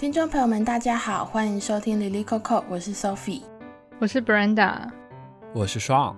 [0.00, 3.42] 听众朋友们，大家好，欢迎收听 Lily Coco，我是 Sophie，
[3.98, 4.88] 我是 Brenda，
[5.52, 6.14] 我是 Sean。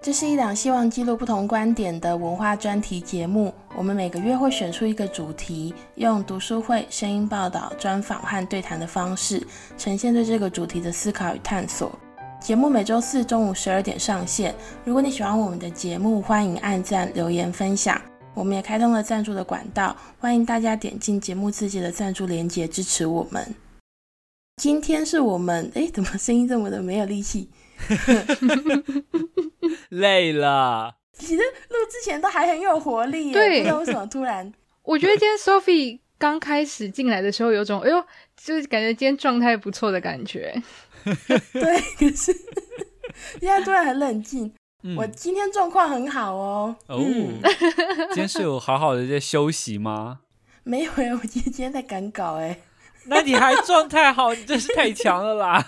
[0.00, 3.52] 这是一档希望记录不同观点的文化专题节目。
[3.74, 9.44] 我们每个月会选出一个主题，用读书会、声音报道、专访和对谈的方式，
[9.76, 11.90] 呈现对这个主题的思考与探索。
[12.40, 14.54] 节目每周四中午十二点上线。
[14.84, 18.00] 如果你喜欢我们的节目，欢迎按赞、留言、分享。
[18.34, 23.54] 我们也开通了赞助的管道，欢迎大家点进节目自己的赞助链接支持我们。
[24.56, 27.50] 今天是我们哎，怎么声音这么的没有力气？
[29.90, 30.96] 累了。
[31.12, 34.50] 其实录之前都还很有活力，对，不知道为什么突然。
[34.82, 38.02] 我觉得今天 Sophie 刚开始进来的时候，有种哎呦，
[38.36, 40.54] 就是感觉今天状态不错的感觉。
[41.52, 42.32] 对，可是
[43.38, 44.52] 现在突然很冷静。
[44.82, 46.74] 嗯、我今天状况很好哦。
[46.86, 47.40] 哦，嗯、
[48.12, 50.20] 今天是有好好的在休息吗？
[50.62, 52.58] 没有诶，我今天今天在赶稿哎。
[53.06, 55.66] 那你还状态好，你真是太强了啦！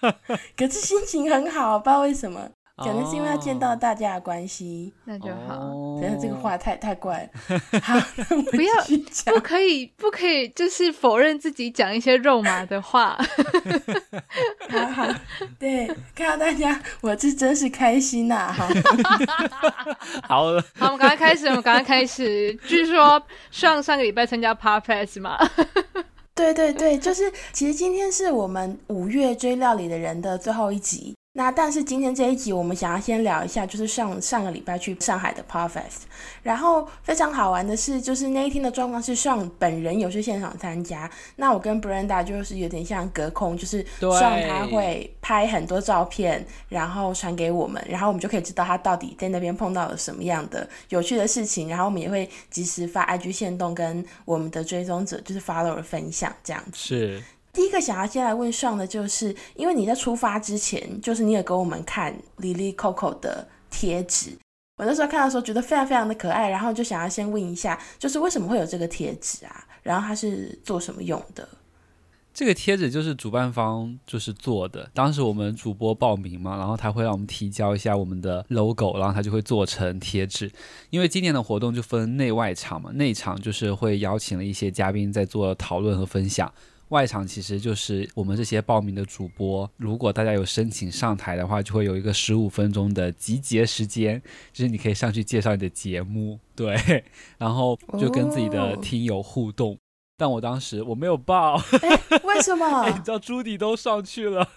[0.54, 2.48] 可是心情很好，不知道为什么。
[2.76, 5.58] 可能是因为要见到大家的关系，那就好。
[6.00, 7.94] 等下这个话太太怪了，好，
[8.50, 8.74] 不要，
[9.32, 13.16] 不可以，不可以，就是否认自己讲一些肉麻的话。
[14.68, 15.06] 好好，
[15.56, 18.52] 对，看到大家，我是真是开心呐！
[18.52, 18.66] 好，
[20.26, 22.52] 好了，好，我们赶快开始，我们赶快开始。
[22.66, 23.22] 据说
[23.52, 25.38] 上上个礼拜参加 Podfest 嘛，
[26.34, 31.14] 对对对，就是其实今天是我们五月追料理的人的最后一集。
[31.36, 36.04] 那但是今天这一集我们想要先聊一下，就是上上个礼拜去上海的 Podfest，
[36.44, 56.70] 然后非常好玩的是，就是那一天的状况是上本人有去现场参加，那我跟 Brenda 就是有点像隔空，就是上他会拍很多照片，然后传给我们，然后我们就可以知道他到底在那边碰到了什么样的有趣的事情，然后我们也会及时发 IG 线动跟我们的追踪者就是 follower 分享这样子。
[56.74, 57.22] 是。
[57.54, 64.36] 第一个想要先来问上的，就是因为你在出发之前，就是你也给我们看 Lily Coco 的贴纸。
[64.76, 69.64] 我那时候看到的时候觉得非常非常的可爱，然后就想要先问一下，就是为什么会有这个贴纸啊？
[69.84, 71.48] 然后它是做什么用的？
[72.32, 80.50] 这个贴纸就是主办方就是做的，当时我们主播报名嘛，然后他会让我们提交一下我们的 logo，然后他就会做成贴纸。
[80.90, 86.52] 因为今年的活动就分内外场嘛，内场就是会邀请了一些嘉宾在做讨论和分享。
[86.94, 94.22] 外场其实就是我们这些报名的主播，如果大家有申请上台的话，就会有一个十五分钟的集结时间，
[94.52, 97.02] 就是你可以上去介绍你的节目，对，
[97.36, 99.70] 然后就跟自己的听友互动。
[99.70, 99.78] Oh.
[100.16, 102.82] 但我当时我没有报，欸、 为什么？
[102.82, 104.48] 欸、你知道朱迪都上去了。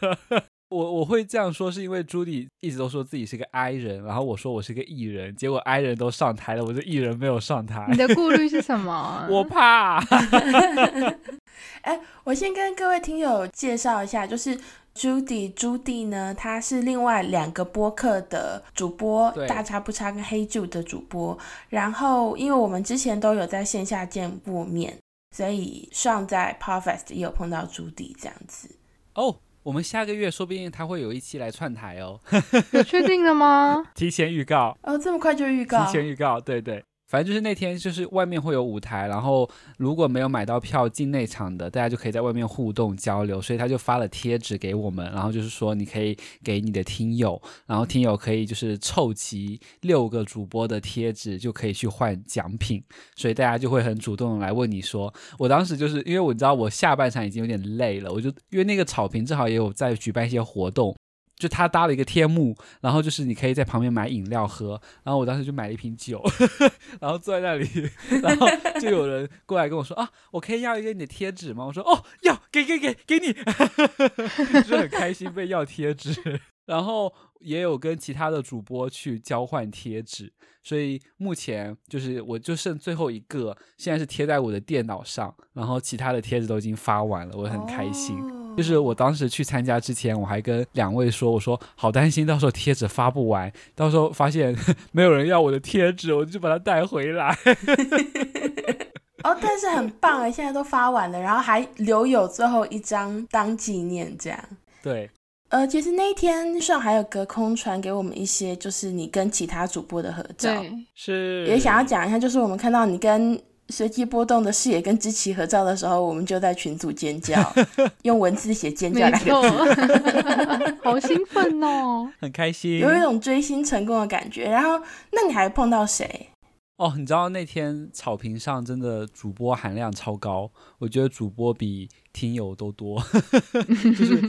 [0.70, 7.88] 我我会这样说，是因为朱迪一直都说自己是个 I 人，然后我说我是个 E 人，结果 I 人都上台了，我这 E 人没有上台。
[7.90, 9.26] 你的顾虑是什么？
[9.32, 10.04] 我怕。
[11.84, 14.60] 哎，我先跟各位听友介绍一下，就是
[14.94, 21.38] 朱迪朱迪呢，他是另外两个播客的主播，大差不差跟黑朱的主播。
[21.70, 24.98] 然后，因为我们之前都有在线下见过面，
[25.34, 28.70] 所以上在 Podfest 也有碰到朱迪这样子。
[29.14, 29.38] 哦。
[29.68, 32.18] 我们下个月说不定他会有一期来串台哦，
[32.72, 33.84] 有确定的吗？
[33.94, 35.84] 提前预告哦，这么快就预告？
[35.86, 36.82] 提前预告，对对。
[37.07, 52.84] 反正就是那天，就是外面会有舞台，然后如果没有买到票进内场的，大家就可以在外面互动交流，所以他就发了贴纸给我们，然后就是说你可以给你的听友，然后听友可以就是凑齐六个主播的贴纸，就可以去换奖品，
[53.16, 60.94] 所以大家就会很主动来问你说，我当时就是因为我知道我下半场已经有点累了，我就因为那个草坪正好也有在举办一些活动。
[61.38, 66.22] 就他搭了一个天幕，然后就是你可以在旁边买饮料喝，然后我当时就买了一瓶酒，
[67.00, 67.90] 然后坐在那里，
[68.22, 68.48] 然后
[68.81, 71.66] 就有人过来跟我说啊，我可以要一个你的贴纸吗？
[71.66, 80.34] 我说哦，要，给给给给你，呵呵，就很开心被要贴纸， 然后也有跟其他的主播去交换贴纸，
[80.64, 88.18] 所以目前就是我就剩最后一个，现在是贴在我的电脑上，然后其他的贴纸都已经发完了，我很开心。
[88.57, 94.54] 就是我当时去参加之前，我还跟两位说，我说好担心到时候贴纸发不完，到时候发现
[94.92, 97.38] 没有人要我的贴纸，我就把它带回来。
[99.24, 104.39] 哦，但是很棒哎，现在都发完了，然后还留有最后一张当纪念，这样。
[104.81, 105.10] 对，
[105.50, 110.51] 呃，其实那一天上还有隔空传给我们一些，就是你跟其他主播的合照，
[110.95, 113.39] 是也想要讲一下，就是我们看到你跟。
[113.69, 117.54] 随机波动的视野跟芝琪合照的时候，我们就在群组尖叫，
[118.04, 124.50] 用文字写尖叫两个字， 好兴奋哦， 很开心，有一种追星成功的感觉。
[124.50, 124.81] 然后，
[125.12, 126.30] 那你还碰到谁？
[126.78, 133.04] 哦，你知道那天草坪上真的主播含量超高，我觉得主播比听友都多，
[133.52, 134.22] 就是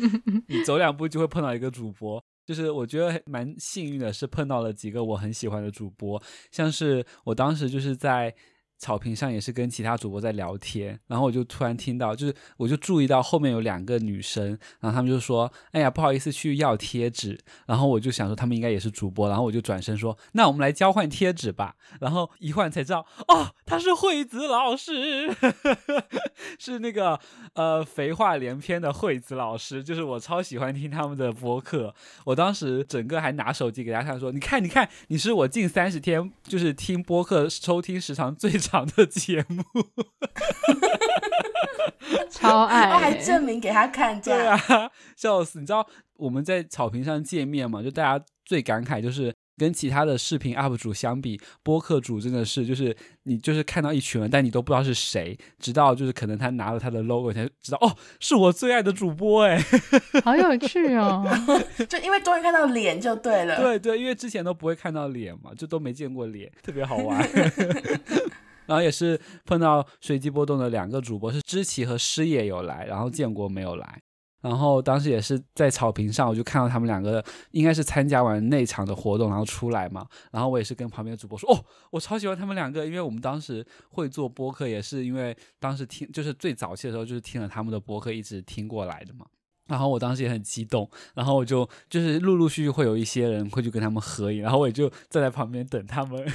[0.48, 6.20] 你走两步就会碰到一个主播，就是我觉得蛮幸运的，是碰到了几个我很喜欢的主播，
[6.50, 8.34] 像是我当时就是在。
[8.78, 25.28] 草坪上也是跟其他主播在聊天，然后我就突然听到，就是我就注意到后面有两个女生，然后他们就说：“哎呀，不好意思，去要贴纸。”然后我就想说他们应该也是主播，然后我就转身说：“那我们来交换贴纸吧。”然后一换才知道，哦，他是惠子老师，
[26.58, 27.18] 是那个
[27.54, 31.94] 呃废话连篇的惠子老师，就是我超喜欢听他们的播客。
[32.24, 39.62] 我当时整个还拿手机给大家看，说：“你看，你看，你是我近三十天就是听播客收听时长最长。”的节目，
[42.30, 45.60] 超爱，还证明给他看，对啊，笑死！
[45.60, 45.86] 你知道
[46.16, 47.82] 我们在草坪上见面嘛？
[47.82, 59.62] 就大家最感慨就是跟其他的视频 UP 主相比，播客主真的是就是你就是看到一群人，但你都不知道是谁，直到就是可能他拿了他的 logo 才知道，哦，是我最爱的主播哎，
[60.24, 61.24] 好有趣哦！
[61.88, 67.28] 就因为终于看到脸就对了，对对，因为之前都不会看到脸嘛，就都没见过脸，特别好玩。
[68.68, 74.00] 然后也是碰到随机波动的两个主播，是知奇和师爷有来，然后建国没有来。
[74.40, 80.06] 然后当时也是在草坪上，我就看到他们两个应该是参加完那场的活动，然后出来嘛。
[80.30, 89.26] 然后我也是跟旁边的主播说：“哦，我超喜欢他们两个，因为我们当时会做播客，也是因为当时听就是最早期的时候就是听了他们的播客，一直听过来的嘛。”
[89.68, 96.26] 然后我当时也很激动，然后我就就是陆陆续续会有一些人会去跟他们合影，然后我也就站在旁边等他们，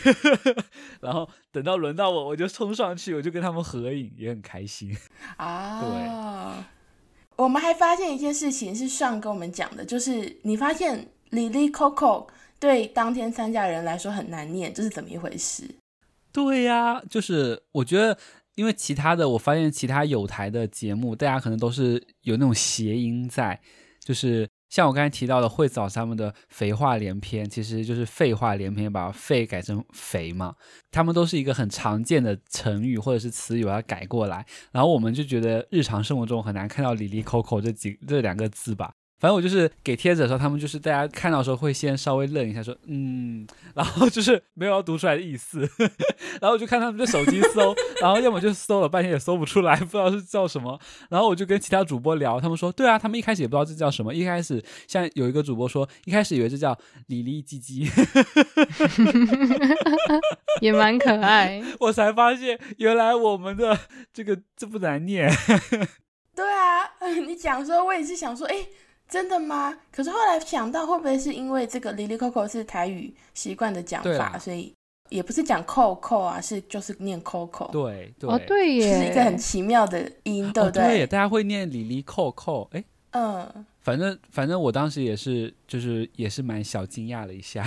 [1.01, 4.95] 然后等到轮到我，我就冲上去，我就跟他们合影，也很开心
[5.37, 5.81] 啊。
[5.81, 6.63] 对，
[7.43, 12.27] 我们还发现一件事情是上跟我们讲的，就是你发现 Lily Coco
[12.59, 15.63] 对当天参加人来说很难念，这是怎么一回事？
[16.31, 18.17] 对呀、啊，就是我觉得。
[18.55, 23.59] 因为其他的，我发现其他有台的节目，大家可能都是有那种谐音在，
[23.99, 30.55] 就是像我刚才提到的惠子他们的“废话连篇”，其实就是“废话连篇”，把“废”改成“肥”嘛，
[30.91, 38.93] 他们都是一个很常见的成语或者是词语，把它改过来，然后我们就觉得日常生活中很难看到“哩哩扣扣”这几这两个字吧。
[39.23, 45.61] 反正我就是给贴纸的时候，他们就是大家看到的时候会先稍微愣一下，说嗯，然后就是没有要读出来的意思，
[46.41, 47.73] 然后我就看他们的手机搜，
[48.03, 50.77] 然后要么就搜了半天也搜不出来，不知道是叫什么。
[51.09, 56.77] 然后我就跟其他主播聊，他们说对啊，他们一开始也不知道这叫什么，一开始像有一个主播说，一开始以为这叫
[57.07, 57.89] 哩哩唧唧，
[60.59, 61.63] 也蛮可爱。
[61.79, 63.79] 我才发现原来我们的
[64.11, 65.31] 这个这不难念。
[66.35, 66.91] 对啊，
[67.25, 68.67] 你讲说，我也是想说，哎。
[69.13, 69.77] 真的吗？
[69.91, 74.73] 可是后来想到，会不会是因为这个 “lily coco” 是台语习惯的讲法，所以
[75.09, 77.69] 也不是讲扣扣啊，是就是念 “coco”。
[77.69, 80.81] 对对哦，对耶，是一个很奇妙的音，对不对？
[80.83, 87.63] 哦、对，大家会念 “lily coco”，哎，嗯，反正反正我当时也是，就是也是蛮小惊讶了一下。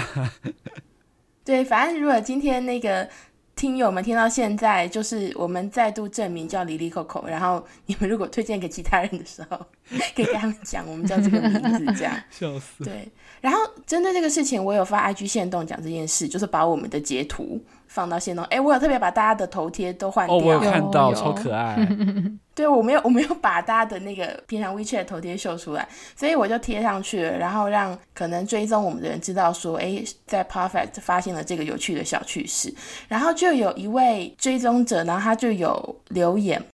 [1.45, 3.09] 对，反正如果今天那个。
[3.55, 7.25] 听友们听到现在，就是我们再度证明叫 Lily Coco。
[7.25, 9.59] 然后你们如果推荐给其他人的时候，
[10.15, 12.15] 可以跟他们讲我们叫这个名字，这样。
[12.31, 12.85] 笑死。
[12.85, 13.09] 对，
[13.41, 18.45] 然后针对这个事情，我有发 IG 线动讲这件事，就是把我们的截图放到线动。
[18.47, 20.37] 哎，我有特别把大家的头贴都换掉。
[20.37, 21.77] 哦，我有看到，超可爱。
[22.57, 32.75] 对，我没有，我没有把大家的那个平常 WeChat 头贴秀出来，所以我就贴上去了，然后让可能追踪我们的人知道说，哎，在 Perfect 发现了这个有趣的小趣事，
[33.09, 36.65] 然后就有一位追踪者，然后他就有留言，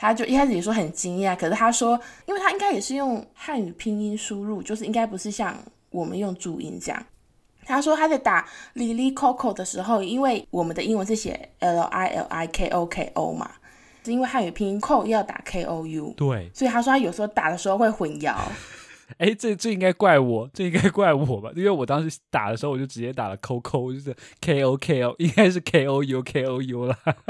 [0.00, 5.54] 他就一开始也说很惊讶，可是他说，因为他应该也是用汉语拼音输入，就是应该不是像
[5.90, 7.04] 我们用注音这样，
[7.66, 13.50] 他说他在打 Lily Coco 的时候，因为我们的英文是写 L I L I K O K O 嘛。
[14.02, 18.34] 是因为汉语拼音扣要打 K O U，对，所以他说他有时候打的时候会混淆。
[19.18, 21.50] 哎，这这应该怪我，这应该怪我吧？
[21.54, 26.96] 因为我当时打的时候我就直接打了 Coco，就是 K O K O，应该是 K O U K O U 了。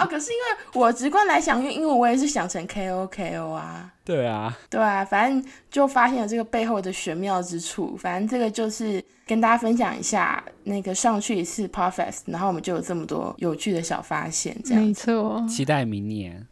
[0.00, 3.92] 哦，可是因为我直观来想，因为因为我也是想成 K O K O 啊。
[4.04, 7.96] 对啊，对啊，反正就发现了这个背后的玄妙之处。
[7.96, 14.82] 反正这个就是跟大家分享一下，那个上去一次 Podfest，然后我们就有这么多有趣的小发现，这样。
[14.82, 16.46] 没错，期待明年。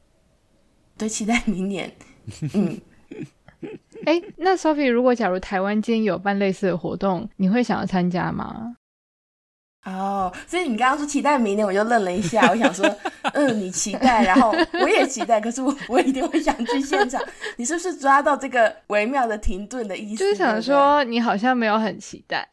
[0.97, 1.91] 对，期待明年。
[2.55, 2.81] 嗯。
[4.07, 8.77] 哎，那 Sophie，如果假如台湾今天有办类似的活动，你会想要参加吗？
[9.97, 12.49] 哦，所以你刚刚说期待明年，我就愣了一下。
[12.51, 12.85] 我想说，
[13.35, 17.23] 嗯，你期待，然后我也期待，可是我我一定会想去现场。
[17.57, 20.25] 你是不是抓到这个微妙的停顿的意思？
[20.25, 22.49] 就是想说，你好像没有很期待。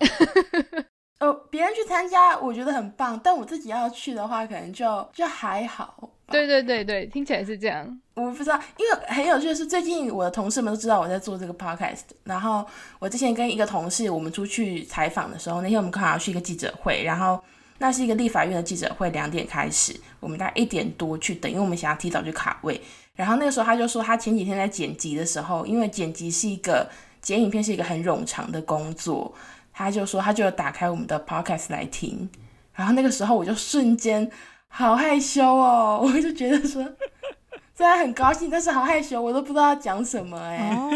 [1.19, 6.09] 哦，别人去参加我觉得很棒，但我自己要去的话，可能就就还好。
[6.27, 8.00] 对对对对，听起来是这样。
[8.15, 12.03] 我不知道，因为很有趣的是，最近我的同事们都知道我在做这个 podcast。
[12.24, 12.65] 然后
[12.98, 17.44] 我之前跟一个同事，我们出去采访的时候，那天我们刚好要去一个记者会，然后
[17.77, 22.82] 那是一个立法院的记者会，两点开始，我们大概一点多去等，因为我们想要提早去卡位。
[23.15, 26.89] 然后那个时候他就说，他前几天在剪辑的时候，因为剪辑是一个
[27.22, 29.34] 剪影片是一个很冗长的工作，
[29.74, 32.29] 他就说他就打开我们的 podcast 来听。
[32.74, 34.29] 然后那个时候我就瞬间
[34.77, 36.86] 好害羞哦，我就觉得说。
[37.74, 40.75] 虽然很高兴，但是好害羞，我都不知道要讲什么哎。
[40.75, 40.91] Oh.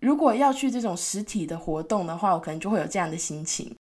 [0.00, 3.74] 如果要去这种实体的活动的话，我可能就会有这样的心情。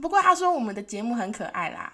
[0.00, 1.90] 不过他说我们的节目很可爱啦，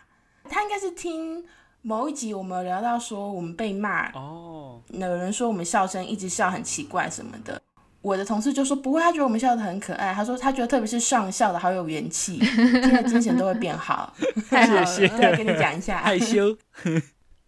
[0.49, 1.45] 他应该是听
[1.83, 5.01] 某一集我们聊到说我们被骂哦，oh.
[5.01, 7.63] 有人说我们笑声一直笑很奇怪什么的。
[8.03, 10.13] 我的同事就说不会，他觉得我们笑得很可爱。
[10.15, 14.15] 他说他觉得特别是上笑的好有元气，真的精神都会变好。
[14.49, 16.57] 太好了，谢跟你讲一下， 害羞。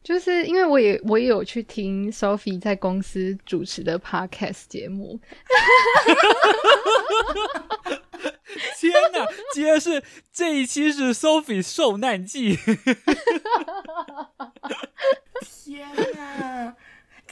[0.02, 5.20] 就是因为我也我也有去听 Sophie 在公司主持的 Podcast 节目，
[8.80, 9.24] 天哪！
[9.54, 12.58] 竟然是这一期是 Sophie 受难记，
[15.64, 16.74] 天哪！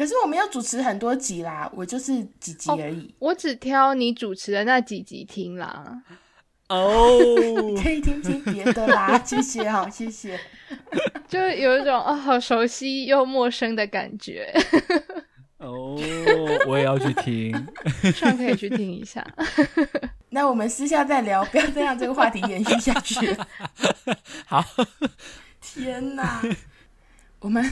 [0.00, 3.02] 可是我没有主持很多集啦，我就是几集而已。
[3.02, 6.02] 哦，我只挑你主持的那几集听啦。
[6.70, 7.18] 哦，
[7.82, 10.40] 可以听听别的啦， 谢谢哈，谢谢。
[11.28, 14.50] 就有一种啊、哦，好熟悉又陌生的感觉。
[15.58, 15.94] 哦，
[16.66, 17.52] 我也要去听，
[18.14, 19.22] 上可以去听一下。
[20.30, 23.36] 那我们私下再聊，不要再让这个话题延续下去。
[24.46, 24.64] 好，
[25.60, 26.40] 天哪，
[27.40, 27.62] 我们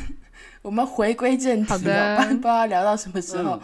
[0.68, 3.52] 我们回归正题，好的， 不知道聊到什么时候。
[3.52, 3.60] 嗯、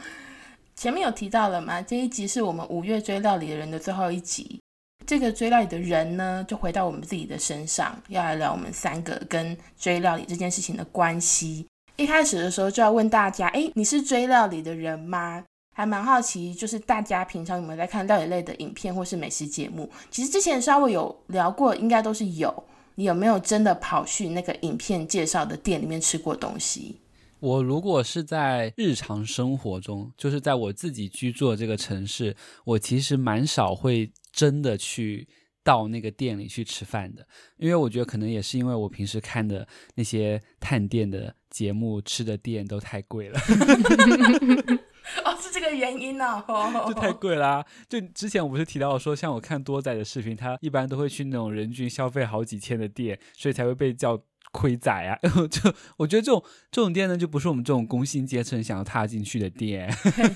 [0.75, 1.82] 前面有提到了吗？
[1.82, 4.58] 这一集是我们五月追料理的人的最后一集。
[5.06, 11.66] 这个追料理的人呢，就回到我们自己的身上，要来聊我们三个跟追料理这件事情的关系。
[11.96, 15.44] 一开始的时候就要问大家，诶，你是追料理的人吗？
[15.76, 19.90] 还蛮好奇，就是大家平常有没有在看料理类的影片或是美食节目？
[20.11, 22.64] 其实之前稍微有聊过，应该都是有。
[22.94, 26.96] 你有没有真的跑去那个影片介绍的店里面吃过东西？
[27.40, 34.12] 我如果是在日常生活中，就是在我自己居住的这个城市，我其实蛮少会。
[34.34, 35.28] 真的去
[35.62, 37.24] 到那个店里去吃饭的，
[37.56, 43.38] 因为我觉得可能也是因为我平时看的那些探店的节目，吃的店都太贵了。
[45.25, 46.42] 哦，是这个原因呢？
[46.49, 47.66] 哦， 就太贵啦、啊。
[47.88, 54.23] 就之前我不是提到说，像我看多仔的视频，他一般都会去那种人均消费好几千的店，所以才会被叫。
[54.52, 55.18] 亏仔啊！
[55.50, 59.92] 就我觉得这种这种店呢，就不是我们这种工薪阶层想要踏进去的店。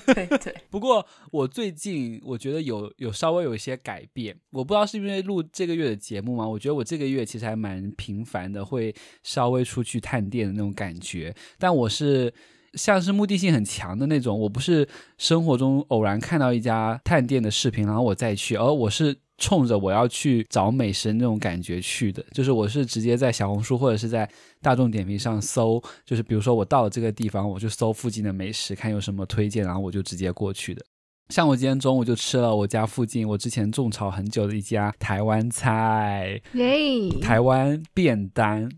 [0.07, 0.55] 对对对。
[0.69, 6.45] 不过我最近我觉得有有稍微有一些改变，我不知道是因为录这个月的节目吗？
[6.45, 11.33] 我觉得我这个月其实还蛮频繁的，会稍微出去探店的那种感觉。
[11.57, 12.33] 但我是
[12.73, 19.15] 像是目的性很强的那种，我不是生活中偶然看到一家探店的视频，然后我再去，而我是。
[19.41, 24.29] 冲着我要去找美食那种感觉去的，就是我是直接在小红书或者是在
[24.61, 30.83] 大众点评上搜，就是比如说我到了这个地方，我就搜附近的美食，看有什么推荐，然后我就直接过去的。
[31.29, 38.69] 像我今天中午就吃了我家附近我之前种草很久的一家台湾菜，耶，台湾便当，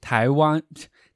[0.00, 0.60] 台湾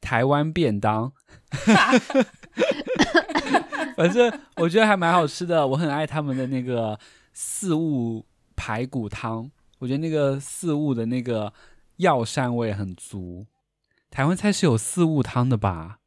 [0.00, 1.12] 台湾便当，
[3.96, 6.98] 反正我觉得还蛮好吃的，我很爱他们的那个
[7.32, 8.26] 四物。
[8.56, 11.52] 排骨汤，我觉得那个四物的那个
[11.96, 13.44] 药膳味很足。
[14.12, 15.98] 台湾菜是有四物汤的吧？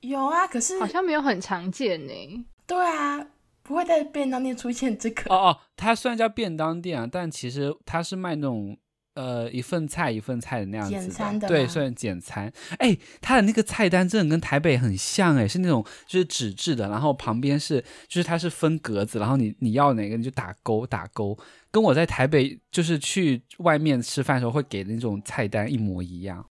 [0.00, 2.44] 有啊，可是好像没有很常见呢。
[2.66, 3.24] 对啊，
[3.62, 5.32] 不会在便当店出现这个。
[5.32, 8.76] 哦哦，它虽然叫便当店啊，但其实它是卖那种。
[9.14, 12.52] 呃，一份菜一份菜的那样子的，简餐的对，算简餐。
[12.78, 21.38] 哎，它的那个菜单真的跟台北很像哎，是那种就是纸质的，然后旁边是就是它是分格子，然后你你要哪个你就打勾打勾，
[21.70, 26.44] 跟我在台北就是去外面吃饭的时候会给的那种菜单一模一样。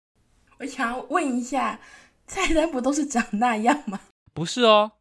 [0.59, 1.77] 我想要问一下，
[2.25, 3.99] 菜单不都是长那样吗？
[4.33, 4.93] 不是哦，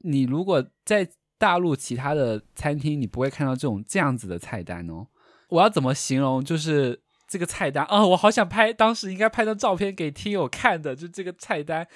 [0.00, 1.08] 你如果在
[1.38, 5.06] 大陆其他的餐厅，你不会看到这种这样子的菜单哦。
[5.48, 6.44] 我要怎么形容？
[6.44, 7.00] 就是。
[7.26, 10.94] 这个菜单啊、哦，我好想拍，当时应该拍张照片给听友看的。
[10.94, 11.86] 就这个菜单，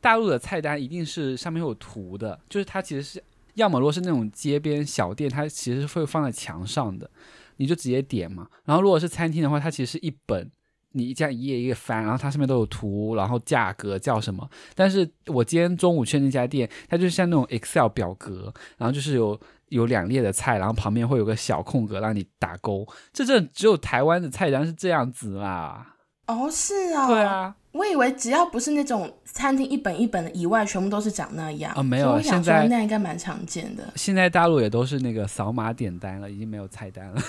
[0.00, 3.22] 大陆的菜单一定是上面有图的，就是它其实是
[3.54, 7.10] 要么如果是那种街边小店，它其实是会放在墙上的，
[7.56, 8.48] 你就直接点嘛。
[8.64, 10.50] 然后如果是餐厅的话，它其实是一本
[10.92, 14.48] 你这样一页一页翻，然后它上面都有图，然后价格叫什么。
[14.74, 22.86] 但是我今天中午去那家店，它就是像那种 Excel 表格，然后就是有有两列的菜，然后旁边会有个小空格让你打勾。
[23.12, 25.88] 这这只有台湾的菜单是这样子啦。
[26.26, 31.72] 哦，是啊、哦，对啊，我以为只要不是那种餐厅一本一本的以外，全部都是长那样。
[31.74, 33.92] 哦，没有，我想说现在那应该蛮常见的。
[33.96, 37.20] 现在大陆也都是那个扫码点单了，已经没有菜单了。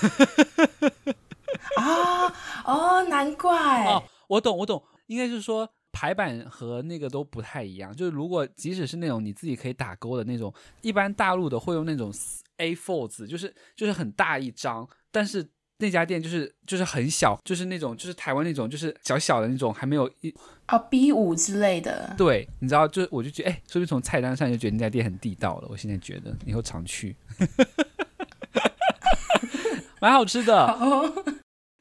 [1.76, 2.32] 啊，
[2.64, 3.84] 哦，难怪。
[3.86, 7.94] 哦，我懂，我懂，应该是说排版和那个都不太一样。
[7.94, 10.52] 就是如果即使是那种你自己可以打勾的那种，
[10.82, 12.12] 一般大陆的会用那种
[12.58, 15.50] A4 纸，就是就是很大一张，但是。
[15.78, 20.32] 那家店就是就是很小，就是那种就是台湾那种就是小小的那种，还没有一
[20.66, 22.14] 啊 B 五之类的。
[22.16, 25.66] 对，你知道，就是我就觉得，哎，说不是从菜单上就觉得那家店很地道了？
[25.68, 27.16] 我现在觉得以后常去，
[30.00, 30.64] 蛮好吃的。
[30.64, 31.12] 哦、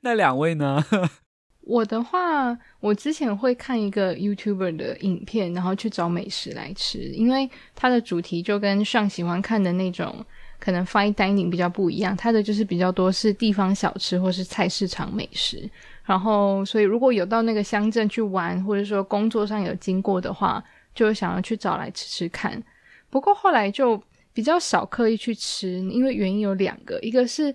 [0.03, 0.83] 那两位呢？
[1.65, 10.23] 我的话，我之前会看一个 YouTuber 的影片，然后去找美食来吃，因为它的主题就跟上喜欢看的那种。
[10.59, 15.69] 可能 fine dining 比较不一样，它的就是比较多是地方小吃或是菜市场美食。
[16.05, 20.63] 然后，所以如果有到那个乡镇去玩，或者说工作上有经过的话，
[20.95, 22.63] 就想要去找来吃吃看。
[23.09, 24.01] 不过后来就
[24.33, 27.53] 比较少刻意去吃，因为原因有两个，一个是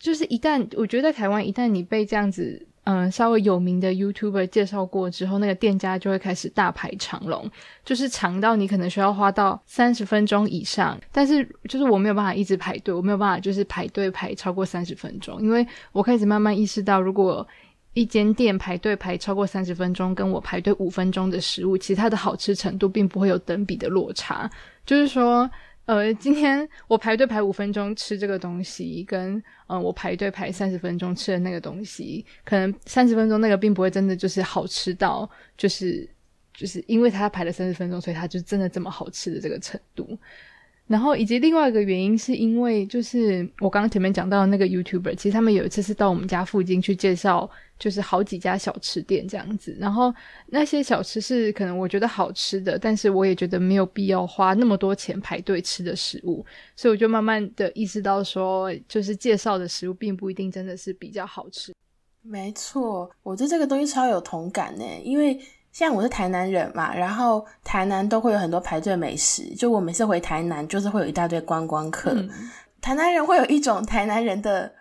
[0.00, 2.66] 就是一旦我觉得在台湾，一旦你被这样子。
[2.84, 7.48] 嗯，稍微有名的 YouTuber 介绍过之后，那个店家就会开始大排长龙，
[7.84, 10.98] 就是长到你可能需要花到三十分钟以上。
[11.12, 17.46] 但是就是我没有办法一直排队，我没有办法就是排队排超过三十分钟，因为我开始慢慢意识到，如果
[17.92, 24.50] 一间店排队排超过三十分钟，跟我排队五分钟的食物，其实它的好吃程度并不会有等比的落差，
[24.86, 25.48] 就是说。
[25.86, 36.08] 呃，今天我排队排五分钟吃这个东西，跟呃我排队排三十分钟吃的那个东西，可能三十分钟那个并不会真的就是好吃到，就是
[36.54, 40.16] 就是因为他排了三十分钟，所以他就真的这么好吃的这个程度。
[40.90, 49.76] 然后以及另外一个原因是因为就是我刚刚前面讲到那个 YouTuber，其实他们有一次是到我们家附近去介绍，就是好几家小吃店这样子。
[49.78, 50.12] 然后
[50.48, 61.72] 那些小吃是可能我觉得好吃的，但是我也觉得没有必要花那么多钱排队吃的食物，所以我就慢慢的意识到说，就是介绍的食物并不一定真的是比较好吃。
[62.20, 65.40] 没错，我对这个东西超有同感呢，因为。
[65.72, 69.54] 像我是台南人嘛，然后台南都会有很多排队美食。
[69.54, 72.12] 就我每次回台南，就是会有一大堆观光客。
[72.12, 72.28] 嗯、
[72.80, 74.72] 台南人会有一种台南人的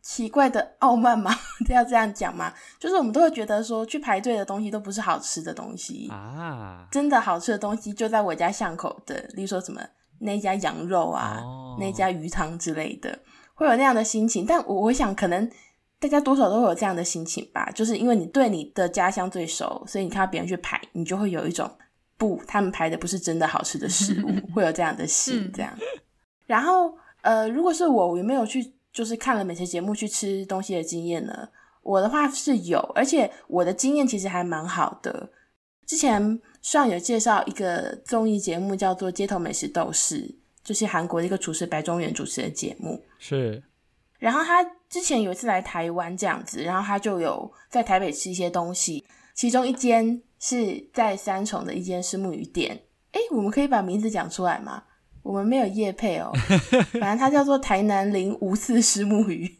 [0.00, 1.34] 奇怪的傲慢吗？
[1.68, 2.52] 要这样讲吗？
[2.78, 6.86] 就是我们都会觉得说，去排队的东西都不是好吃的东西啊。
[6.90, 9.82] 真的好吃的东西就在我家巷口的，例如说什么
[10.20, 13.18] 那家羊肉啊，哦、那家鱼汤之类的，
[13.54, 14.46] 会有那样的心情。
[14.46, 15.50] 但我我想可能。
[16.00, 21.70] 大家多少都会有这样的心情吧，就是因为你对你的家乡最熟，所以你看到别人去排，你就会有一种
[22.16, 25.76] 不，他们排的不是真的好吃的食物， 会有这样的心这样。
[26.46, 31.48] 然后呃，如果是我，我有没有去就是看了美食节目去吃东西的经验呢？
[31.82, 35.30] 我的话是有，而且我的经验其实还蛮好的。
[35.86, 40.20] 之前上有介绍一个综艺节目叫做《街头美食斗士》，
[40.62, 43.62] 就是韩国的一个厨师白中原主持的节目，是。
[44.18, 49.04] 然后他之前有一次来台湾这样子，然后他就有在台北吃一些东西，
[49.34, 52.82] 其中一间是在三重的一间是木鱼店。
[53.12, 54.82] 哎，我们可以把名字讲出来吗？
[55.22, 56.30] 我们没有业配哦，
[57.00, 59.50] 反正它叫做台南林无刺石木鱼。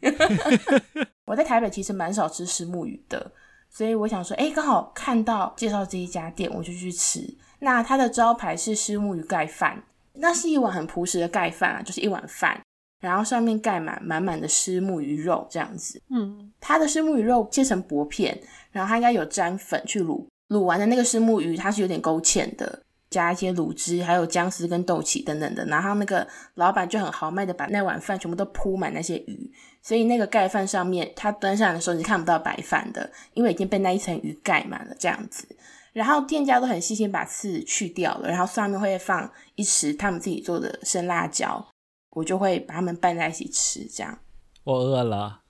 [1.25, 3.31] 我在台北其实蛮少吃石木鱼的，
[3.69, 7.21] 所以我想说，哎，刚好看到介绍这一家店，我就去吃。
[7.59, 12.59] 那它的招牌是石木鱼盖饭，那是一碗很朴实的盖饭啊，就是一碗饭。
[12.99, 16.01] 然后上面盖满满满的虱目鱼肉，这样子。
[16.09, 18.37] 嗯，它的虱目鱼肉切成薄片，
[18.71, 25.65] 然后它应该有沾粉去卤，卤完的那个虱目鱼它是有点勾芡的，加一些卤汁，还有姜丝跟豆豉等等的。
[25.65, 35.47] 然后那个老板就很豪迈的把那碗饭全部都铺满那些鱼，所以那个盖饭上面，他端上来的时候你看不到白饭的，因为已经被那一层鱼盖满了这样子。
[35.93, 41.65] 然后店家都很细心把刺去掉了，然后上面会放一匙他们自己做的生辣椒。
[42.11, 44.19] 我就会把它们拌在一起吃，这样。
[44.63, 45.41] 我饿了。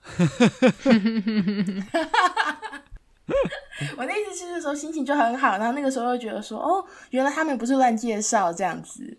[3.96, 9.18] 我那一次吃的时候心情就很好，然后那个时候又觉得说，哦，原来他们不是乱介绍这样子。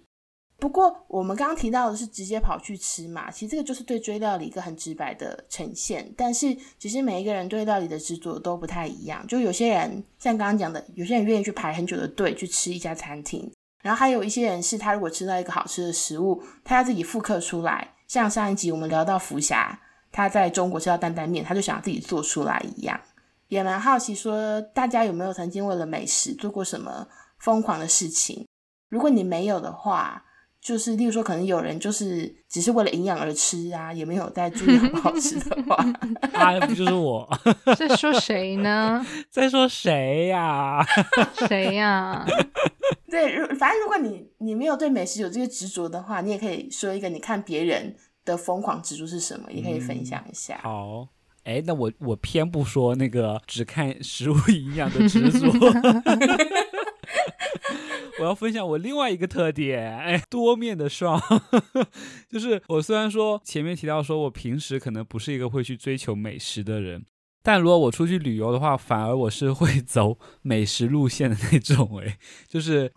[0.57, 6.13] 不过我们刚刚提到的是直接跑去吃嘛，其实这个就是对追料理一个很直白的呈现。
[6.15, 13.51] 但是其实每一个人对料理的执着都不太一样，就有些人像刚刚讲的，有些人愿意去排很久的队去吃一家餐厅。
[13.81, 17.95] 然后还有一些人是，他如果吃到一个好吃的食物，他要自己复刻出来。
[18.07, 19.79] 像上一集我们聊到福霞，
[20.11, 22.99] 他在中国吃到担担面，他就想自己做出来一样。
[23.47, 27.07] 也蛮好奇，说大家有没有曾经为了美食做过什么
[27.39, 28.45] 疯狂的事情？
[28.89, 30.23] 如果你没有的话，
[30.61, 35.75] 就是例如说，可能有人就是只是为了营养而吃啊，也没有在注意好不好吃的话，
[36.33, 37.27] 啊，不就是我？
[37.75, 39.03] 在说谁呢？
[39.31, 40.85] 在说谁呀？
[41.49, 42.23] 谁呀？
[43.09, 50.61] 对，反正如果你你没有对美食有这个执着的话，你也可以说一个你看别人的疯狂执着是什么，也可以分享一下。
[50.63, 51.07] 嗯、好，
[51.43, 55.51] 哎，那我我偏不说那个只看食物营养的执着。
[58.19, 61.21] 我要分享我另外一个特点，哎，多面的双，
[62.29, 67.05] 就是我虽然说前面提到说我平时可能不是一个会去追求美食的人。
[67.43, 72.91] 但如果我出去旅游的话，反而我是会 走美食路线的那种诶，就是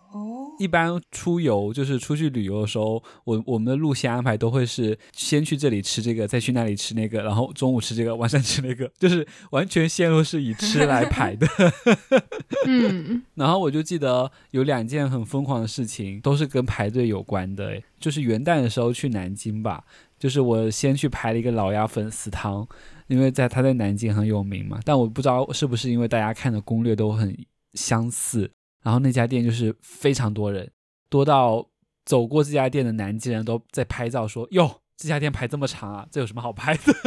[0.58, 11.46] 一般出游就是出去旅游的时候，我我们的路线安排都会是先去这里吃这个，再去那里吃那个，然后中午吃这个，晚上吃那个，就是完全线路是以吃来排的。
[12.66, 19.84] 嗯，然后我就记得有两件很疯狂的事情，都是跟排队有关的，就是元旦的时候去南京吧，
[20.18, 22.66] 就是我先去排了一个老鸭粉丝汤。
[23.06, 27.36] 因为在他在南京很有名嘛，但我不知道是不是因为大家看的攻略都很
[27.74, 28.50] 相似，
[28.82, 30.70] 然后那家店就是非常多人，
[31.08, 31.68] 多到
[32.04, 36.94] 走过这家店的南京人都在拍照说：“哟，这家店排这么长啊，这有什么好拍的？”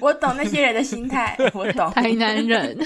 [0.00, 1.90] 我懂那些人的心态，我懂。
[1.90, 2.76] 台南人，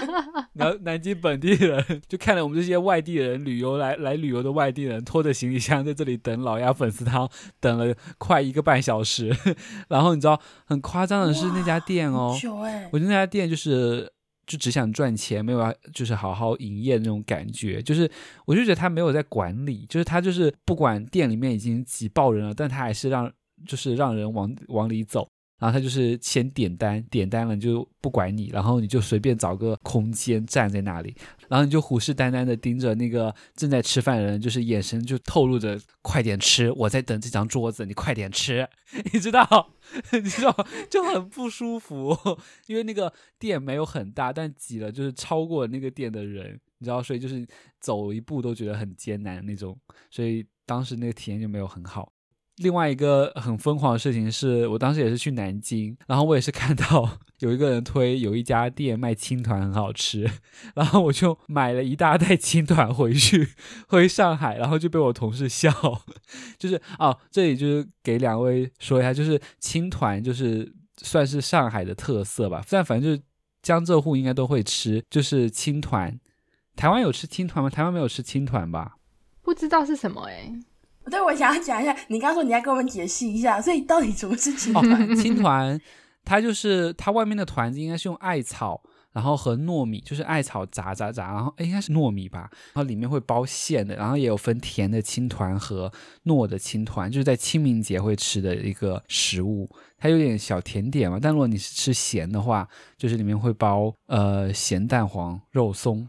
[0.54, 7.28] 然后南京本地人就看了我们这些外地人旅游来来旅游的外地人拖着行李箱在这里等老鸭粉丝汤，
[7.60, 9.34] 等了快一个半小时。
[9.88, 12.34] 然后你知道很夸张的是那家店哦，
[12.92, 14.10] 我觉得那家店就是
[14.46, 17.82] 就只想赚钱，没有要就是好好营业那种感觉。
[17.82, 18.10] 就是
[18.44, 23.32] 我就觉得他没有在管理，就是他就是不管店里面已经挤爆人了，但他还是让
[23.66, 25.28] 就是让人往往里走。
[25.58, 31.14] 然后他就是先点单，点单了就不管你，然后你就随便找个空间站在那里，
[31.48, 38.68] 然后你就虎视眈眈的盯着那个正在吃饭的人，就是眼神就透露着快点吃，我在等这张桌子，你快点吃，
[39.12, 39.72] 你知道，
[40.12, 40.54] 你知道
[40.90, 42.16] 就很不舒服，
[42.68, 47.46] 因为那个店没有很大，但挤了就是超过那个店的人，你知道，所以就是
[47.80, 49.78] 走一步都觉得很艰难那种，
[50.10, 52.12] 所以当时那个体验就没有很好。
[52.56, 60.26] 另外一个很疯狂的事情是，我当时也是去南京，然后我也是看到有一个人推有一家店卖青团很好吃，
[60.74, 63.48] 然后我就买了一大袋青团回去
[63.88, 65.70] 回上海，然后就被我同事笑，
[66.58, 73.22] 就是哦，这里就是给两位说一下，就是青团就是算是上海的特色吧，但反正就是
[73.62, 76.18] 江浙沪应该都会吃，就是青团。
[76.74, 77.68] 台湾有吃青团吗？
[77.68, 78.96] 台湾没有吃青团吧？
[79.42, 80.52] 不知道是什么哎。
[81.10, 85.10] 对，我想要讲一下，你刚刚说你要跟我们解释一下，所以到底什么是青团？
[85.10, 85.80] 哦，青团，
[86.24, 95.92] 它就是它外面的团子应该是用艾草，然后和糯米，就是艾草炸炸炸，然后应该是糯米吧，然后里面会包馅的，然后也有分甜的青团和
[96.24, 106.08] 糯的青团，就是在清明节会吃的一个食物，它有点小甜点嘛，但如果你是吃咸的话，就是里面会包呃咸蛋黄、肉松，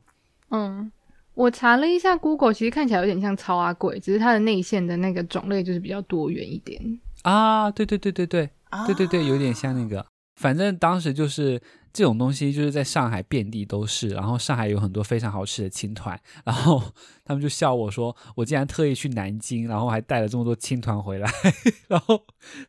[0.50, 0.92] 嗯。
[1.38, 6.82] 我查了一下，Google 其实看起来有点像超阿贵，只是它的内线的那个种类就是比较多元一点
[7.22, 7.70] 啊。
[7.70, 8.50] 对对对对对，
[8.88, 10.04] 对对对，有点像那个。
[10.42, 11.62] 反正当时就是
[11.94, 14.10] 这种东西，就是在上海遍地都是。
[14.10, 16.82] 然后上海有很多非常好吃的青团，然后
[17.24, 21.32] 他们就笑我说，我竟然特意去南京，然后还带了这么多青团回来，
[21.90, 22.24] 然后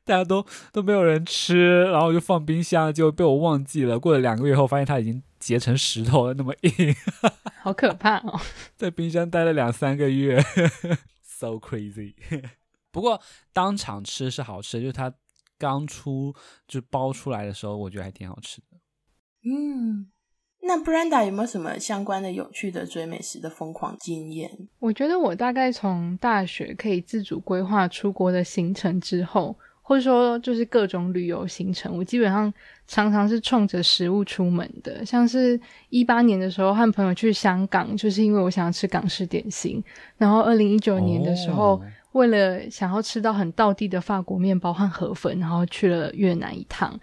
[0.04, 3.98] 大家都都没有人吃，然后就放冰箱，就被我忘记了。
[3.98, 6.70] 过了两个月后，发现它已经结成石头了，那么硬，
[7.62, 8.38] 好可怕哦！
[8.76, 10.38] 在冰箱待了两三个月，
[11.24, 12.14] so crazy。
[12.90, 13.20] 不过
[13.52, 15.12] 当场吃是好吃，就是它。
[15.60, 16.32] 刚出
[16.68, 18.78] 就包出来的时候，我觉得还挺好吃的。
[19.42, 20.08] 嗯，
[20.62, 24.68] 那 Brenda 有没有什么相关的有趣的追美食的疯狂经验？
[24.78, 32.52] 我觉得我大概从大学可以自主规划出国的行程之后，或者说就是各种旅游行程，我基本上
[32.86, 35.02] 常常是冲着食物出门的。
[35.02, 39.82] 像是一八年的时候和朋友去香港，就是因为我想要吃港式点心。
[40.18, 41.76] 然后二零一九年的时候。
[41.76, 41.80] 哦
[42.12, 46.98] 为了想要吃到很道地的法国面包和河粉，然后去了越南一趟，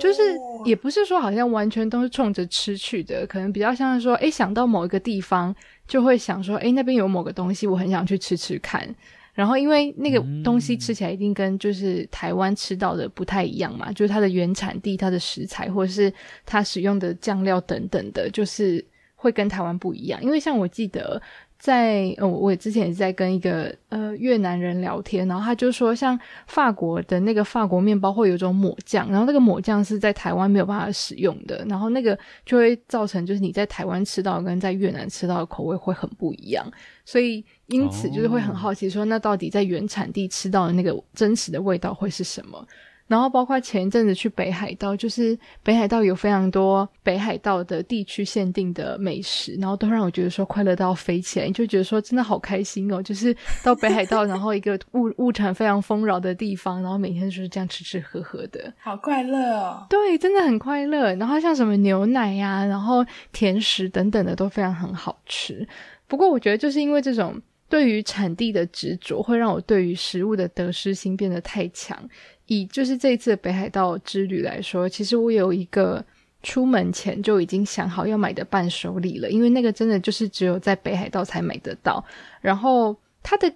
[0.00, 0.20] 就是
[0.64, 5.54] 也不是说好像完全都是冲着吃去的，可能比较像是说，哎，想到某一个地方
[5.86, 8.84] 就会想说，哎，那边有某个东西，我很想去吃吃看。
[9.32, 16.12] 然后因为那个东西吃起来一定跟就是台湾吃到的不太一样嘛，就是它的原产地、它的食材或者是
[16.44, 18.84] 它使用的酱料等等的，就是。
[19.14, 21.22] 会跟台湾不一样，因为像我记得。
[21.62, 26.18] 在呃，我之前也是在跟一个呃越南人聊天，然后他就说，像
[26.48, 36.68] 法国的那个法国面包会有一种抹酱，然后那个抹酱是在台湾没有办法使用的，然后那个就会造成就是你在台湾吃到跟在越南吃到的口味会很不一样，
[37.04, 42.64] 所以因此就是会很好奇说，那到底在原产地吃到的那个真实的味道会是什么？
[43.08, 53.02] 然后包括前一阵子去北海道，就是北海道有非常多北海道的地区限定的美食，然后都让我觉得说快乐到飞起来，就觉得说真的好开心哦！
[53.02, 59.84] 就是到北海道， 然后一个物物产非常丰饶的地方，然后每天就是这样吃吃喝喝的，好快乐哦！
[59.90, 61.14] 对，真的很快乐。
[61.16, 65.66] 然后像什么牛奶呀，然后甜食等等的都非常很好吃。
[66.06, 67.38] 不过我觉得就是因为这种
[67.72, 71.98] 对于产地的执着，会让我对于食物的得失心变得太强。
[72.44, 76.04] 以就是这一次的北海道之旅来说，其实我有一个
[76.42, 82.04] 出门前就已经想好要买的伴手礼了，因为那个真的就是只有在北海道才买得到。
[82.42, 83.50] 然后它的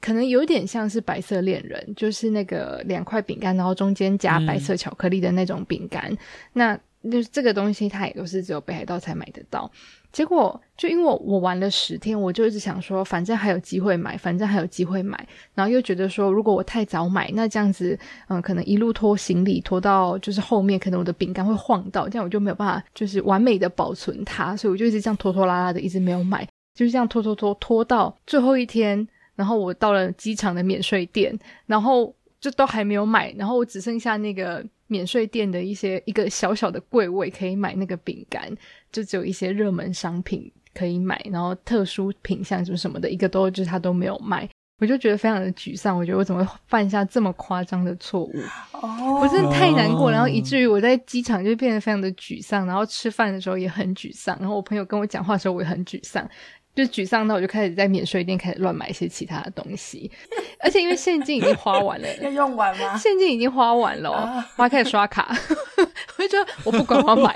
[0.00, 6.10] 可能有点像是白色恋人，就是那个两块饼干，然后中间夹白色巧克力的那种饼干。
[6.10, 6.18] 嗯、
[6.54, 6.80] 那
[7.12, 9.70] 就是这个东西，它也都是只有北海道才买得到。
[10.10, 34.64] 结果就因为我，玩了十天，我就一直想说，反正还有机会买，反正还有机会买，然后又觉得说，如果我太早买，那这样子，嗯，可能一路拖行李拖到就是后面，可能我的饼干会晃到，这样我就没有办法就是完美的保存它，所以我就一直这样拖拖拉拉的，一直没有买，就是这样拖拖拖拖到最后一天，然后我到了机场的免税店，然后就都还没有买，然后我只剩下那个。
[34.90, 38.50] 免税店的一些一个小小的柜位可以买那个饼干，
[38.92, 44.48] 就只有一些热门商品可以买，然后特殊品相什么什么的，一个都就是他都没有卖，
[44.80, 45.96] 我就觉得非常的沮丧。
[45.96, 48.32] 我觉得我怎么会犯下这么夸张的错误？
[48.72, 56.28] 哦，我真的太难过，然后以至于我在机场就变得非常的沮丧，然后吃饭的时候也很沮丧，然后我朋友跟我讲话的时候我也很沮丧。
[56.74, 60.08] 就沮丧到我就开始在免税店开始乱买一些其他的东西，
[60.62, 62.96] 而且因为现金已经花完了，要用完吗？
[62.96, 64.10] 现金已经花完了，
[64.54, 65.36] 我还开始刷卡，
[66.16, 67.34] 我就觉得我不管我买，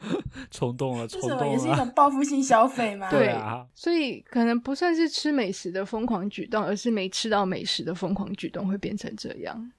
[0.50, 3.08] 冲动了，冲动了，也是一种报复性消费嘛。
[3.12, 9.72] 对啊，所以可能不算是吃美食的疯狂举动，而是没吃到美食的疯狂举动会变成这样。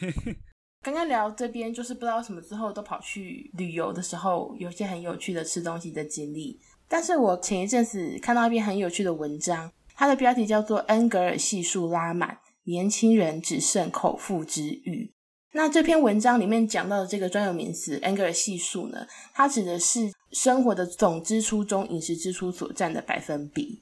[0.82, 6.60] 刚刚聊这边就是不知道什么之后都跑去旅游的时候，有些很有趣的吃东西的经历。
[6.88, 15.12] 但是我前一阵子看到一篇很有趣的文章，它的标题叫做《恩格尔系数拉满，年轻人只剩口腹之欲》。
[15.54, 23.80] 那这篇文章里面讲到的这个专有名词“anger 系数”呢，它指的是生活的总支出中饮食支出所占的百分比，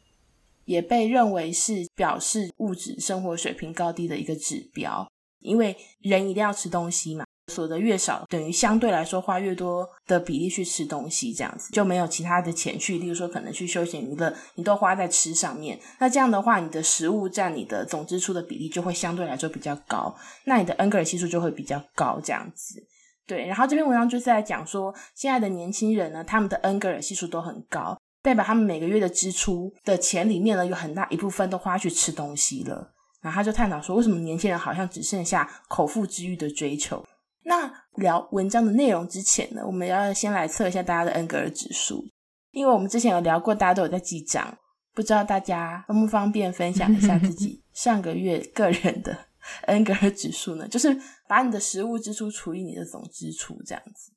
[0.64, 7.24] 也被认为是表示物质生活水平高低的一个指标，因为人一定要吃东西嘛。
[7.50, 15.78] 所得越少，等于相对来说花越多的比例去吃东西，这样子就没有其他的钱去，例如说可能去休闲娱乐，你都花在吃上面。
[15.98, 22.82] 那这样的话，你的食物占你的总支出的比例就会相对来说比较高，那你的恩格尔系数就会比较高，这样子。
[23.26, 32.92] 对，然后这篇文章就是在讲说，现在的年轻人呢，他们的恩格尔系数都很高，代表他们每个月的支出的钱里面呢，有很大一部分都花去吃东西了。
[33.22, 37.04] 然后他就探讨说，为什么年轻人好像只剩下口腹之欲的追求？
[37.44, 42.05] 那聊文章的内容之前呢，我们要先来测一下大家的恩格尔指数，
[42.50, 44.59] 因为我们之前有聊过，大家都有在记账，
[44.94, 49.16] 不知道大家方不方便分享一下自己 上个月个人的
[49.68, 50.68] 恩格尔指数呢？
[50.68, 54.12] 就是把你的食物支出除以你的总支出这样子。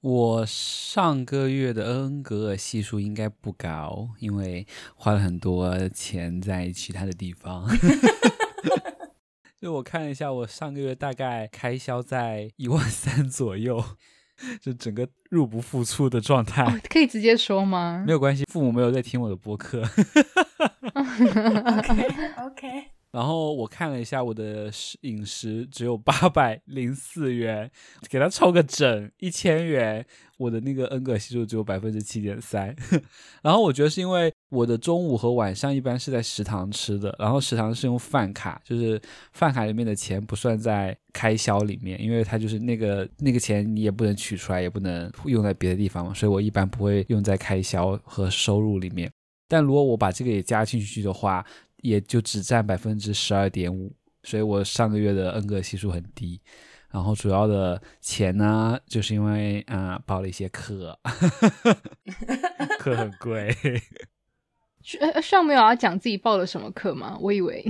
[0.00, 7.68] 我上个月的恩格尔系数应该不高，因为花了很多钱在其他的地方。
[9.60, 13.82] 就我看了一下，我上个月大概开销在一万三左右，
[14.62, 16.62] 就整个入不敷出的状态。
[16.64, 18.04] 哦，可以直接说吗？
[18.06, 19.82] 没有关系，父母没有在听我的播客。
[20.94, 22.06] OK
[22.44, 22.97] OK。
[23.10, 27.70] 然后我看了一下我的饮食只有八百零四元，
[28.10, 30.04] 给他凑个整一千元，
[30.36, 32.74] 我的那个恩格尔系数只有百分之七点三。
[33.42, 39.00] 然后我觉得是因为我的中午和晚上一般是在食堂吃的，然后食堂是用饭卡，就是
[39.32, 49.10] 饭卡里面的钱不算在开销里面，因为它就是那个那个钱你也不能取出来，也不能用在别的地方嘛，所以我一般不会用在开销和收入里面。
[49.50, 51.42] 但如果我把这个也加进去的话，
[51.82, 56.40] 也就只占百分之十二点五，所以我上个月的恩格系数很低。
[56.90, 60.98] 然后主要的钱呢，就是因为啊、呃、报了一些课，
[62.80, 63.54] 课很贵。
[65.00, 67.18] 呃，上面有要讲自己报了什么课吗？
[67.20, 67.62] 我以为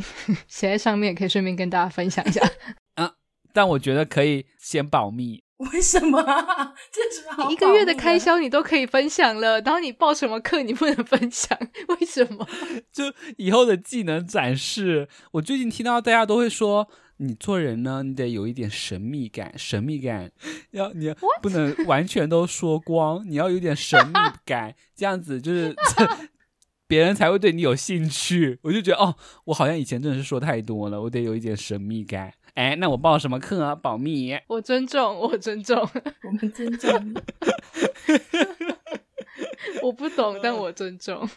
[0.47, 2.41] 写在上面可以顺便跟大家分享一下。
[2.95, 3.13] 啊，
[3.53, 5.43] 但我觉得可以先保密。
[5.73, 6.23] 为什么？
[6.93, 11.59] 这是好一个月的开销你都可以分享了，然后你报什么课你不能分享？
[11.89, 12.47] 为什么？
[12.93, 15.09] 就以后的技能展示。
[15.33, 20.31] 我最近听到大家都会说，你做人呢，你得有一点神秘感，神秘感
[20.71, 24.15] 要你不能完全都说光，你要有点神秘
[24.47, 25.75] 感，这样子就是
[26.87, 28.61] 别人才会对你有兴趣。
[28.63, 29.17] 我就觉得哦，
[29.47, 32.33] 我好像以前真的是说太多了，我得有一点神秘感。
[32.59, 33.73] 哎，那我报什么课啊？
[33.73, 34.37] 保密。
[34.49, 35.79] 我尊重，我尊重，
[36.27, 37.15] 我们尊重。
[39.81, 41.29] 我不懂，但我尊重。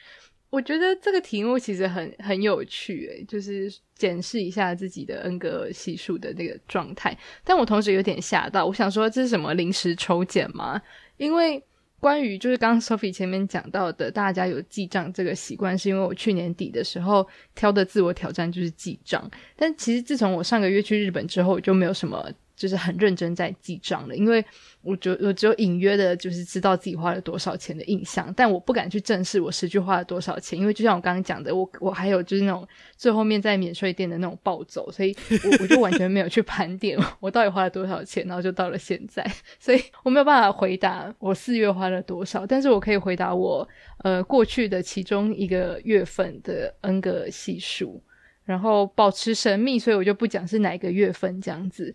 [0.48, 7.14] 我觉得这个题目其实很很有趣，哎，就是检视一下自己的恩格尔系数的那个状态。
[7.44, 10.80] 但我同时有点吓到，我想说这是什么临时抽检吗？
[11.18, 11.62] 因为。
[12.00, 19.30] 关于就是刚刚 Sophie 前面讲到的，大家有记账这个习惯，是因为我去年底的时候挑的自我挑战就是记账。
[19.54, 22.28] 但其实自从我上个月去日本之后，就没有什么。
[22.60, 24.44] 就是很认真在记账了，因为
[24.82, 32.68] 我就我只有隐约的，就是知道自己花了多少钱的印象，但我不敢去正视我实际花了多少钱，因为就像我刚刚讲的，我我还有就是那种
[32.98, 39.26] 最后面在免税店的那种暴走，所以我我就完全没有去盘点我到底花了多少钱，然后就到了现在，
[39.58, 43.66] 所以我没有办法回答我四月花了多少，但是我可以回答我
[44.04, 48.02] 呃过去的其中一个月份的 N 个系数。
[48.50, 51.94] 然后保持神秘，所以我就不讲是哪个月份这样子。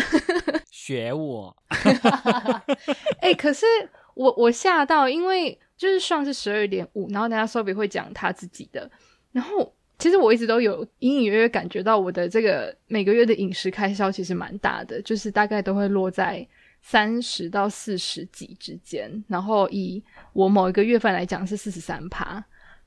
[0.70, 1.56] 学我。
[3.22, 3.64] 哎、欸，可是
[4.12, 8.90] 我我吓到，因为就是算是十二点五，然后大家 Sophie 会讲他自己的。
[9.32, 16.46] 然后其实我一直都有隐隐约约感觉到我的这个每个月的饮食开销其实蛮大的，就是大概都会落在
[16.82, 19.10] 三十到四十几之间。
[19.26, 22.44] 然后以我某一个月份来讲是四十三趴。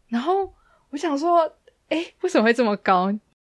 [0.07, 0.53] 然后
[0.91, 1.51] 我想说。
[1.93, 3.13] 哎，为什么会这么高？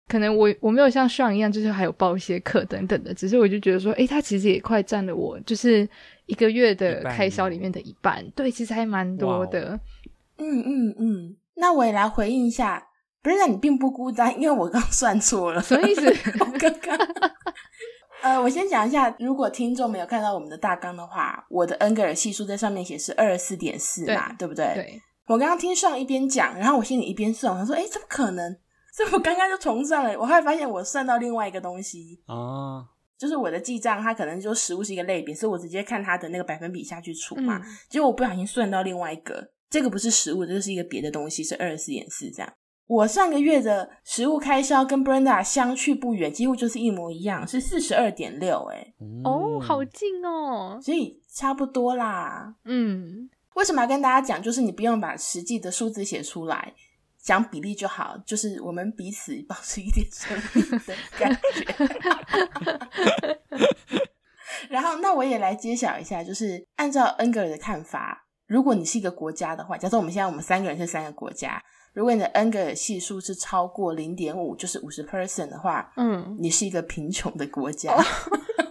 [0.08, 3.14] 可能我我没有像上一样，就是还有报一些课等等的。
[3.14, 5.88] 只是我就觉得说，哎，他其实也快占了我就是
[6.28, 8.24] 一个月的开销里面的一半。
[8.36, 9.80] 对，其实还蛮多的。
[10.38, 11.36] 嗯嗯嗯。
[11.56, 12.86] 那我也来回应一下，
[13.24, 15.62] 不是，你并不孤单，因为我刚算错了。
[15.62, 16.06] 什么意思？
[16.40, 16.98] 我刚刚。
[18.22, 24.66] 呃，我先讲一下，如果听众没有看到我们的大纲的话，我的恩格尔系数在上面写是二十四点四嘛，对，对不对？
[24.76, 25.02] 对。
[25.28, 28.58] 我刚刚听上一边讲，然后我心里一边算，我想说，哎，怎么可能？
[28.96, 32.86] 这我刚刚就重算了，我后来发现我算到另外一个东西啊，
[33.18, 42.54] 就是我的记账，它可能就食物是一个类别，所以我直接看它的那个百分比下去除嘛，嗯、结果我不小心算到另外一个，这个不是食物，这个是一个别的东西，是二十四点四这样。
[42.88, 48.94] 我上个月的食物开销跟 Brenda 相去不远，几乎就是一模一样，是四十二点六，哎，
[49.26, 53.30] 哦，好近哦，所以差不多啦，嗯。
[53.56, 54.42] 为什么要跟大家讲？
[54.42, 56.74] 就是你不用把实际的数字写出来，
[57.22, 58.18] 讲比例就好。
[58.26, 61.66] 就是我们彼此保持一点神秘的感觉。
[64.70, 71.62] 然后，那我也来揭晓一下，就是按照恩格尔的看法，如果你是一个国家的话，假设我们现在我们三个人是三个国家，
[71.94, 77.94] 如果你的恩格尔系数是超过零点五，就是五十 percent 的话，嗯，你是一个贫穷的国家。
[77.94, 78.04] 哦，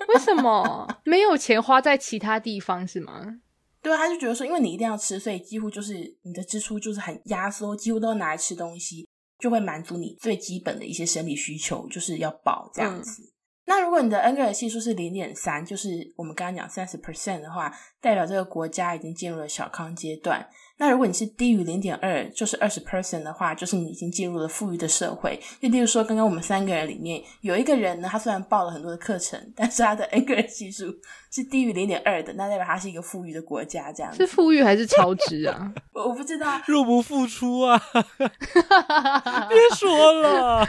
[0.09, 0.87] 为什么？
[1.05, 3.41] 没有钱花在其他地方是吗？
[3.85, 9.07] 对啊，他就觉得说，因为你一定要吃，所以几乎就是你的支出就是很压缩，几乎都拿来吃东西，
[9.39, 13.23] 就会满足你最基本的一些生理需求，就是要饱这样子。
[13.23, 13.29] 嗯、
[13.67, 17.71] 那如果你的恩格尔系数是零点三，就是我们刚刚讲三十 percent 的话，
[18.01, 20.49] 代表这个国家已经进入了小康阶段。
[20.77, 25.39] 那如果你是低于零点二，就是二十 percent 的话，就是你已经进入了富裕的社会。
[25.61, 30.87] 就例如说，刚刚我们三个人里面有一个人呢，他虽然报了很多的课程，但是他的恩格尔系数
[31.31, 35.73] 是低于零点二的，那代表他是一个富裕的国家，这样是富裕还是超支啊？
[35.93, 37.81] 我 我不知道，入不敷出啊！
[39.49, 40.69] 别说了。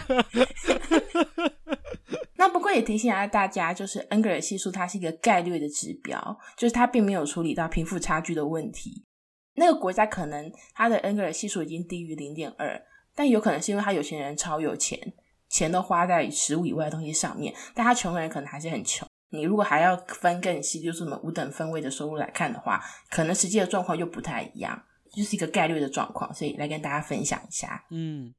[2.38, 9.04] 那不过也提醒一下大家，就是恩格尔系数它是一个概率的指标，就是它并没有处理到贫富差距的问题。
[9.56, 12.82] 那个国家可能他的恩格尔系数已经低于零点二，
[13.16, 15.14] 但有可能是因为他有钱人超有钱，
[15.50, 19.08] 钱都花在食物以外的东西上面，但他穷人可能还是很穷。
[19.30, 27.86] 你如果还要分更细，就是什么五等分位的收入来看的话，可能实际的状况又不太一样，就是一个概率的状况，所以来跟大家分享一下。
[27.92, 28.34] 嗯，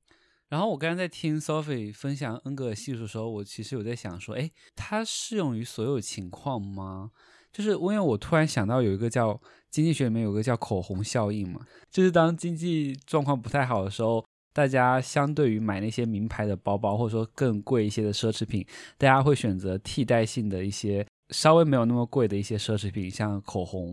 [0.49, 7.11] 然后我刚刚在听 Sophie 分享恩格尔系数的时候，我其实有在想说，诶，它适用于所有情况吗？
[7.53, 9.41] 就是因为我突然想到有一个叫。
[9.77, 11.61] 经济学里面有个叫口红效应嘛，
[11.91, 18.65] 就是当经济状况不太好的时候，大家相对于买那些名牌的包包，或者说更贵一些的奢侈品，
[18.97, 23.91] 大家会选择替代性的一些稍微没有那么贵的一些奢侈品，像口红。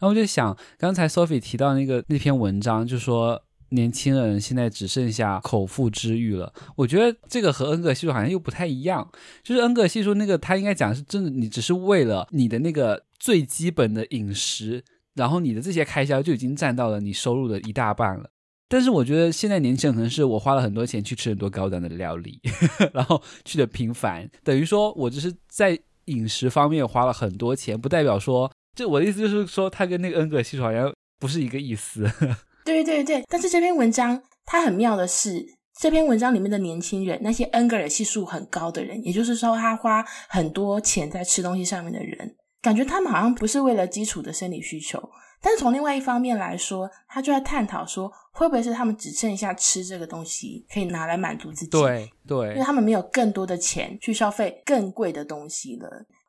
[0.00, 6.52] 后我就想，刚才 Sophie 提到那个那篇文章，就说年轻人现在只剩下口腹之欲了。
[6.74, 9.08] 我觉得这个和恩格系数好像又不太一样。
[9.44, 14.82] 就是恩格系数那个，他应该讲是真的，你只是为了你的那个最基本的饮食，
[15.14, 18.30] 然后你的这些开销就已经占到了你收入的一大半了。
[18.68, 22.40] 但是我觉得现在年轻人可能是我花了很多钱去吃很多高端的料理，
[22.94, 32.08] 然后去的频繁，等于说我只是在饮食方面花了很多钱，不代表说，就我的意思就是说，他跟那个恩格尔系数好像不是一个意思。
[32.64, 35.44] 对对对，但是这篇文章它很妙的是，
[35.80, 45.00] 这篇文章里面的年轻人，那些恩格尔系数很高的人，也就是说他花很多钱在吃东西上面的人，感觉他们好像不是为了基础的生理需求，
[45.40, 51.70] 但是从另外一方面来说，他就在探讨说，会不会是他们只剩下吃这个东西可以拿来满足自己？
[51.70, 55.88] 对对，因为他们没有更多的钱去消费更贵的东西了，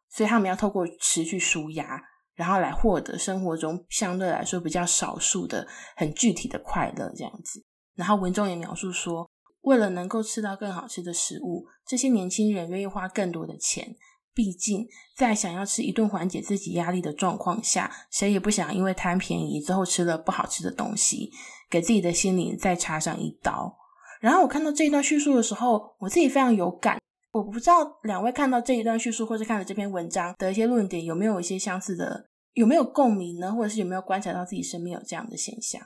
[0.10, 2.02] 所以他们要透过吃去舒压。
[2.34, 7.64] 然后来获得生活中相对来说比较少数的很具体的快乐，这样子。
[7.94, 9.30] 然后文中也描述说，
[9.62, 13.96] 为了能够吃到更好吃的食物，这些年轻人愿意花更多的钱。
[14.34, 21.32] 毕竟，在想要吃一顿缓解自己压力的状况下，谁也不想因为贪便宜之后吃了不好吃的东西，
[21.70, 23.78] 给自己的心灵再插上一刀。
[24.20, 27.00] 然后我看到这一段叙述的时候，我自己非常有感。
[27.32, 32.26] 我不知道两位看到这一段叙述，或是看了这篇文章的一些论点，有没有一些相似的？
[32.54, 33.54] 有没有共鸣呢？
[33.54, 35.82] 或者是有没有观察到自己身边有这样的现象？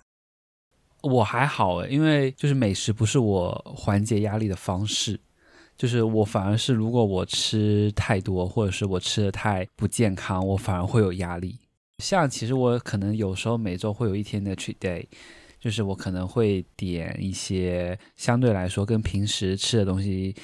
[1.04, 5.20] 我还好诶，因为就是美食不是我缓解压力的方式，
[5.78, 11.60] 就是我反而是如果我吃太多，或者是我吃的太不健康，我反而会有压力。
[12.00, 15.06] 像其实我可能有时候每周会有一天的 treat day，
[15.60, 20.36] 就是我可能会点一些相对来说跟平时吃的东西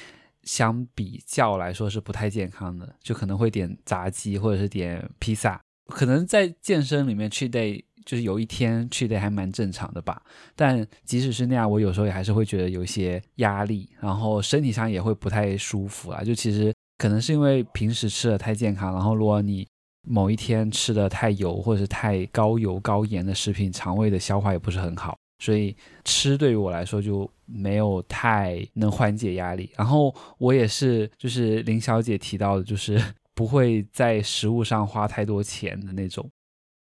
[0.44, 5.62] 相比较来说是不太健康的，就可能会点炸鸡或者是点披萨。
[5.88, 10.22] 可能在健身里面 cheat day 就是有一天去的还蛮正常的吧，
[10.56, 16.24] 但即使是那样，我有时候也还是会觉得有一些压力，然后身体上也会不太舒服啊。
[16.24, 19.68] 就其实可能是因为平时吃的太健康，然后如果你
[20.08, 29.70] 某一天吃的太油或者是太高油高盐的食品，肠胃的消化也不是很好，所以吃对于我来说就没有太能缓解压力。
[29.76, 33.02] 然后我也是，就是林小姐提到的，就是。
[33.34, 36.30] 不会在食物上花太多钱的那种，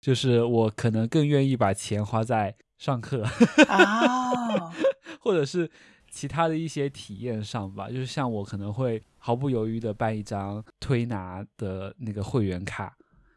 [0.03, 3.23] 就是我可能更愿意把钱花在上课
[3.69, 4.73] 啊，oh.
[5.21, 5.71] 或者是
[6.11, 7.87] 其他的一些体验上吧。
[7.87, 12.93] 就是像我可能会毫不犹豫的办一张推拿的那个会员卡，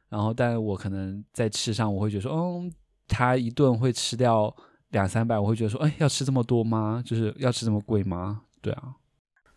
[0.08, 2.72] 然后，但我可能在吃上，我会觉得说，嗯，
[3.06, 4.52] 他一顿会吃掉
[4.88, 7.00] 两三百，我会觉得说，哎，要吃这么多吗？
[7.06, 8.42] 就是要吃这么贵吗？
[8.60, 8.96] 对啊。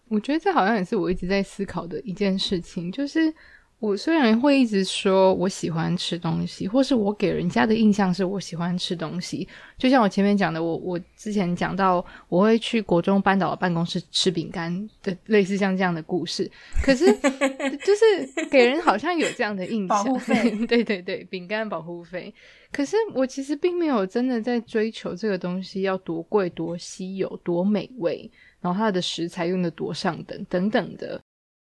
[0.09, 3.33] 我觉得这好像也是我一直在思考的一件事情，就是
[3.79, 16.49] 我虽然会一直说我喜欢吃东西，或是我给人家的印象是我喜欢吃东西，就像我前面讲的，我我之前讲到我会去国中班导的办公室吃饼干的，类似像这样的故事，
[16.83, 17.05] 可是
[17.85, 22.33] 就是给人好像有这样的印象，保护费， 对对对，饼干保护费，
[22.71, 28.29] 可是我其实并没有真的在追求这个东西要多贵、多稀有、多美味。
[28.61, 31.17] 然后它的食材用的多上等等等的，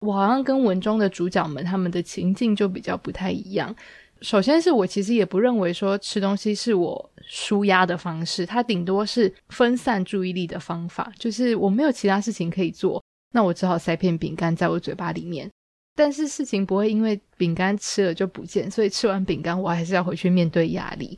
[0.04, 3.74] 我好像跟文中的主角们他们的情境就比较不太一样。
[4.22, 11.12] 首先是我其实也不认为说吃东西是我舒压的方式，它顶多是分散注意力的方法。
[11.18, 13.02] 就是我没有其他事情可以做，
[13.34, 15.50] 那我只好塞片饼干在我嘴巴里面。
[15.96, 21.18] 但是事情不会因为饼干吃了就不见，所以吃完饼干我还是要回去面对压力。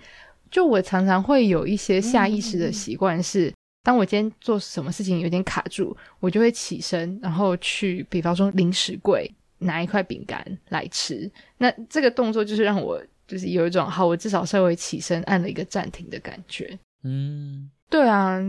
[0.51, 3.51] 就我常常会有一些下意识的习惯是。
[3.85, 11.31] 当我今天做什么事情有点卡住，我就会起身，然后去，比方说零食柜拿一块饼干来吃。
[11.59, 16.77] 那这个动作就是让我就是有一种好，我至少稍微起身按了一个暂停的感觉。
[17.03, 18.41] 嗯，对啊，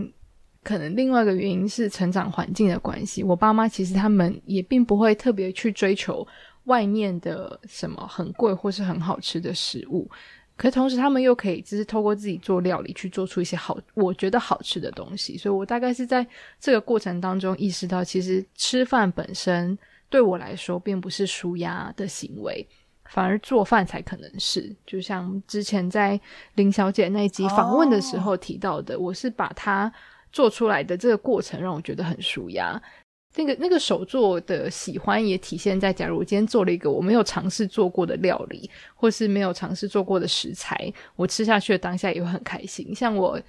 [0.63, 3.21] 可能另外一个原因是成长环境的关系。
[3.21, 6.27] 我爸妈其实他们也并不会特别去追求
[6.63, 10.09] 外面的什么很贵或是很好吃的食物。
[10.57, 15.37] 可是同时，他们又可以就是透过自己做料理去做出一些好，我觉得好吃的东西。
[15.37, 16.25] 所以我大概是在
[16.59, 19.77] 这个过程当中意识到，其实吃饭本身
[20.09, 22.67] 对我来说并不是舒压的行为，
[23.05, 24.75] 反而做饭才可能是。
[24.85, 26.19] 就像之前在
[26.55, 29.93] 林小姐那一集访问的时候提到的，我是把它
[30.31, 32.81] 做出来的这个过程让我觉得很舒压。
[33.37, 42.93] 那个那个手作的喜欢也体现在，假如我今天做了一个我没有尝试做过的料理，或是没有尝试做过的食材，我吃下去的当下也会很开心。
[42.95, 43.39] 像我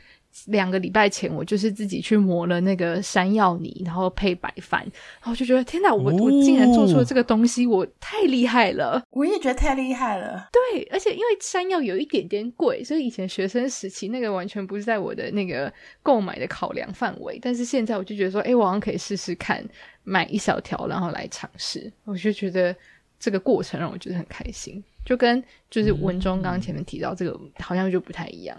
[0.47, 4.81] 两个礼拜前，我就是自己去磨了那个山药泥，然后配白饭，
[5.21, 9.03] 然后就觉得天哪，我我竟然做出了这个东西，我太厉害了！
[9.11, 10.49] 我也觉得太厉害了。
[10.53, 15.73] 对，而且因为山药有一点点贵，所以以前学生时期那个完全不是在我的那个
[16.03, 17.39] 购买的考量范围。
[17.41, 19.65] 但是现在我就觉得说，哎，我好像可以试试看，
[20.05, 21.93] 买一小条，然后来尝试。
[22.05, 22.75] 我就觉得
[23.19, 28.57] 这个过程让我觉得很开心，就跟就是文中刚刚前面提到这个，好像就不太一样。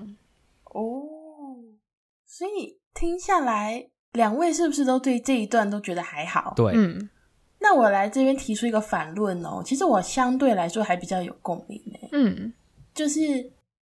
[0.65, 1.01] 哦，
[2.29, 6.53] 所以听下来，两位是不是都对这一段都觉得还好？
[6.55, 7.09] 对，嗯。
[7.59, 12.09] 那我来这边提出一个反论哦，其实我相对来说还比较有共鸣诶。
[12.11, 12.53] 嗯，
[12.93, 13.19] 就是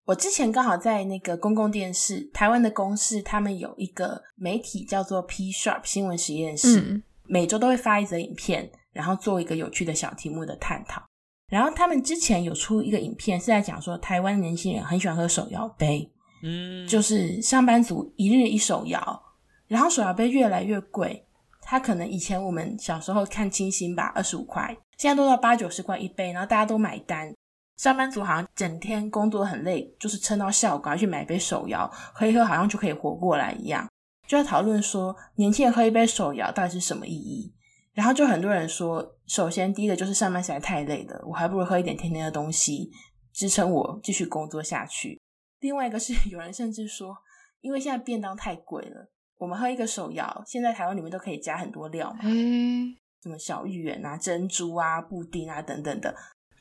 [0.06, 11.02] 我之前刚好在那个公共电视，台湾的公视，他们有一个媒体叫做 P Sharp 新闻实验室，嗯，每周都会发一则影片，然后做一个有趣的小题目的探讨。
[11.48, 16.10] 然后他们之前有出一个影片，是在讲说台湾年轻人很喜欢喝手摇杯。
[16.42, 19.22] 嗯，就是上班族一日一手摇，
[19.66, 21.24] 然后手摇杯越来越贵。
[21.68, 27.34] 他可能以前我们小时候看清新吧，二十五块，现在都到八九十块一杯，然后大家都买单。
[27.76, 33.86] 上班族好像整天工作很累，就是撑到下午赶快去买一杯手摇喝一喝，好像就可以活过来一样。
[34.26, 37.52] 就在讨论说，年轻人喝一杯手摇到底是什么意义？
[37.92, 42.90] 然后就很多人说，首先第一个就是上班实在太累了，我还不如喝一点甜甜的东西，
[43.32, 45.20] 支撑我继续工作下去。
[45.60, 47.16] 另外一个是 有人甚至说，
[47.60, 56.14] 因为现在便当太贵了，我们喝一个手摇，现在台湾里面都可以加很多料嘛，嗯，什么小芋圆啊、珍珠啊、布丁啊等等的，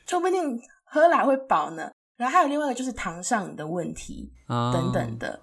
[0.06, 1.90] 说不定喝来会饱呢。
[2.16, 5.38] 然后还有另外一个就是糖上瘾的问题等等的。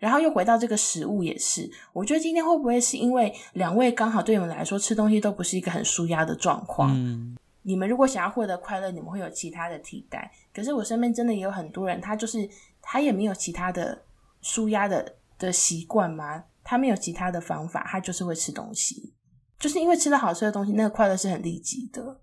[0.00, 6.90] 然后又回到这个食物也是，我觉得今天会不会是因为两位刚好对你们来说吃东西都不是一个很舒压的状况？
[6.94, 10.32] 嗯你们如果想要获得快乐，你们会有其他的替代。
[10.54, 12.48] 可是我身边真的也有很多人，他就是
[12.92, 14.02] 他也没有其他的
[14.42, 16.42] 舒压的的习惯吗？
[16.64, 19.14] 他没有其他的方法，他就是会吃东西，
[19.60, 22.20] 就是因为吃了好吃的东西，那个快乐是很立即的。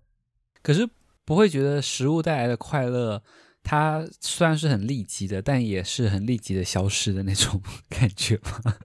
[0.62, 0.86] 可是
[1.24, 3.22] 不会觉得食物带来的快乐，
[3.62, 8.76] 它虽然是很立即的，但也是很立即的消失的那种感觉吗？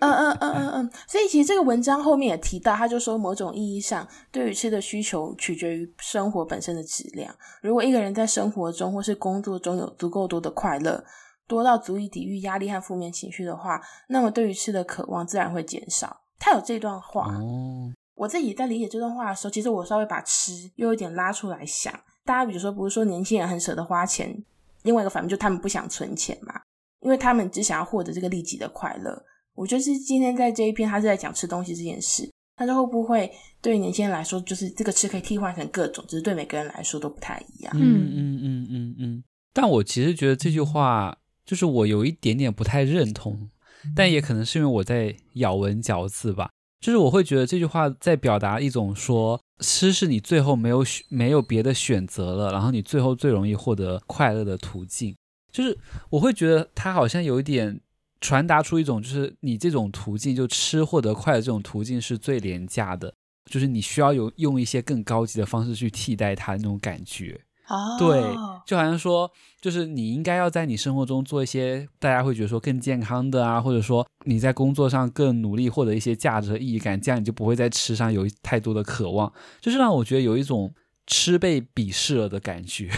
[0.00, 7.34] 嗯嗯嗯嗯嗯，所以其实这个文章后面也提到，他就说某种意义上，对于吃的需求取决于生活本身的质量。
[7.62, 11.04] 如果一个人在生活中或是工作中有足够多的快乐，
[11.48, 16.20] 多到足以抵御压力和负面情绪的话，那么对于吃的渴望自然会减少。
[16.38, 21.92] 他有这段话，哦，我自己在理解这段话的时候，其实我稍微把吃又有点拉出来想。
[22.24, 24.44] 大家比如说，不是说年轻人很舍得花钱，
[24.82, 26.60] 另外一个反面就他们不想存钱嘛，
[27.00, 29.24] 因为他们只想要获得这个利己的快乐。
[29.58, 32.30] 我就是今天在这一篇，他是在讲吃东西这件事。
[32.54, 33.28] 但是会不会
[33.60, 37.72] 对于年轻人来说，就是这个吃可以替换成各种，只是对每个人来说都不太一样。
[37.76, 39.24] 嗯嗯嗯嗯嗯。
[39.52, 43.48] 但我其实觉得这句话，就是我有一点点不太认同，
[43.96, 46.50] 但也可能是因为我在咬文嚼字吧。
[46.80, 55.16] 就是我会觉得这句话在表达一种说，吃是你最后没有选没有别的选择了，然后你最后最容易获得快乐的途径。
[55.50, 55.76] 就是
[56.10, 57.80] 我会觉得他好像有一点。
[58.20, 63.12] 传达出一种，就是你这种途径，就吃获得快的这种途径是最廉价的，
[63.46, 67.40] 就是你需要有用一些更高级的方式去替代它那种感觉。
[67.68, 68.22] 哦，对，
[68.64, 80.74] 就好像说，就是你应该要在你生活中做一些大家会觉得说更健康的啊，或者说你在工作上更努力获得一些价值和意义感，这样你就不会在吃上有太多的渴望，就是让我觉得有一种
[81.06, 82.90] 吃被鄙视了的感觉。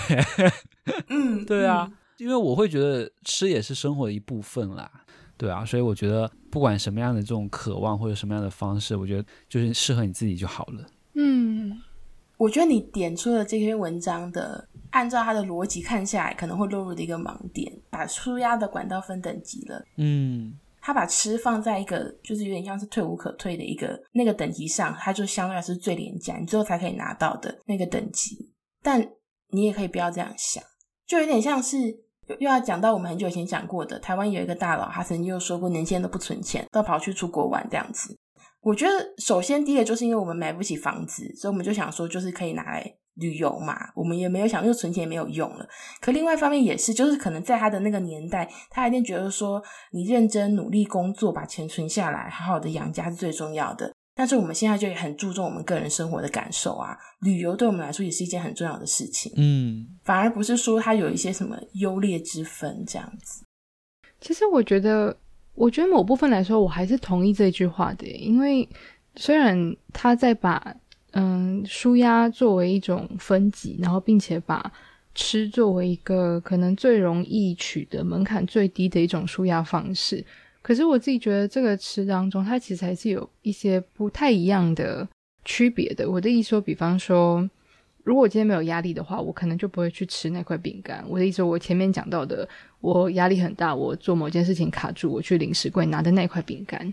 [1.09, 4.89] 嗯， 对啊，嗯，因为我会觉得吃也是生活的一部分啦。
[5.41, 10.86] 对啊，所以我觉得不管什么样的这种渴望或者什么样的方式，我觉得就是适合你自己就好了。
[11.14, 11.80] 嗯，
[12.36, 19.82] 我觉得你点出了这篇文章的，按照它的逻辑看下来，可能会落入的一个盲点，把出压的管道分等级了。
[19.97, 28.53] 嗯，他把吃放在一个就是有点像是退无可退的一个那个等级上，它就相对来说是最廉价，你最后才可以拿到的那个等级。
[28.82, 29.09] 但
[29.49, 30.62] 你也可以不要这样想，
[31.07, 32.05] 就有点像是。
[32.39, 38.16] 又要讲到我们很久以前讲过的，台湾有一个大佬，他曾经又说过，年轻人都不存钱，都跑去出国玩这样子。
[38.62, 43.74] 我觉得首先第一个就是因为我们买不起房子，所以我们就想说，就是可以拿来旅游嘛。
[43.95, 45.66] 我们也没有想，又存钱也没有用了。
[46.01, 49.62] 可另外一方面也是，就是可能在他的那个年代，他一定觉得说，
[49.93, 53.91] 你认真努力工作，把钱存下来，好好的养家是最重要的。
[54.15, 59.33] 但是我们现在就也很注重我们个人生活的感受啊，旅游对我们来说也是一件很重要的事情。
[59.37, 63.43] 嗯，反而不是说它有一些什么优劣之分这样子。
[64.21, 65.17] 其实我觉得，
[65.55, 68.69] 我觉得某部分来说，我还是同意这句话的，因为
[69.17, 70.75] 虽然他在把
[71.13, 74.71] 嗯舒压作为一种分级，然后并且把
[75.15, 80.23] 吃作为一个可能最容易取得门槛最低的一种舒压方式。
[80.63, 85.09] 可是我自己觉得，这个词当中，它其实还是有一些不太一样的
[85.45, 86.11] 区别的。
[86.11, 87.49] 我的意思说，比方说，
[88.05, 91.03] 如果我今天没有压力的话，我可能就不会去吃那块饼干。
[91.09, 92.47] 我的意思说，我前面讲到的，
[92.81, 96.93] 我压力很大，我做某件事情卡住，我去零食柜拿的那块饼干。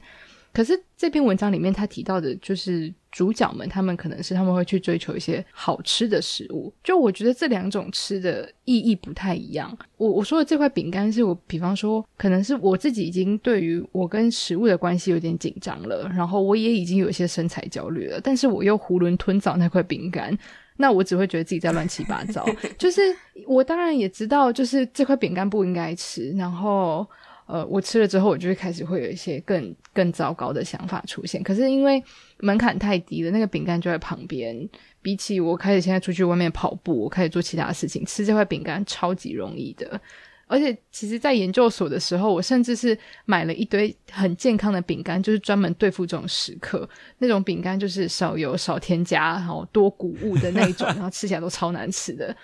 [0.53, 6.71] 可是这篇文章里面他提到的，就是主角们，他们可能是他们会去追求一些好吃的食物。
[6.83, 9.75] 就我觉得这两种吃的意义不太一样。
[9.97, 20.37] 我我说的这块饼干，是我比方说，可能是我自己已经对于我跟食物的关系有点紧张了，然后我也已经有一些身材焦虑了，但是我又囫囵吞枣那块饼干，
[20.75, 22.45] 那我只会觉得自己在乱七八糟。
[22.77, 23.01] 就是
[23.47, 27.07] 我当然也知道，就是这块饼干不应该吃，然后。
[27.47, 31.41] 呃，我吃了之后，我就会开始会有一些更更糟糕的想法出现。
[31.41, 32.03] 可是因为
[32.39, 34.69] 门槛太低了，那个饼干就在旁边。
[35.01, 39.99] 比起我开始现在出去外面跑步，我开始做其他事情，吃这块饼干超级容易的。
[40.47, 46.89] 而且其实，在研究所的时候，我甚至是买了一堆很健康的饼干，就是专门对付这种时刻。
[47.19, 52.35] 那种饼干就是少油、少添加，然后多谷物的那种， 然后吃起来都超难吃的。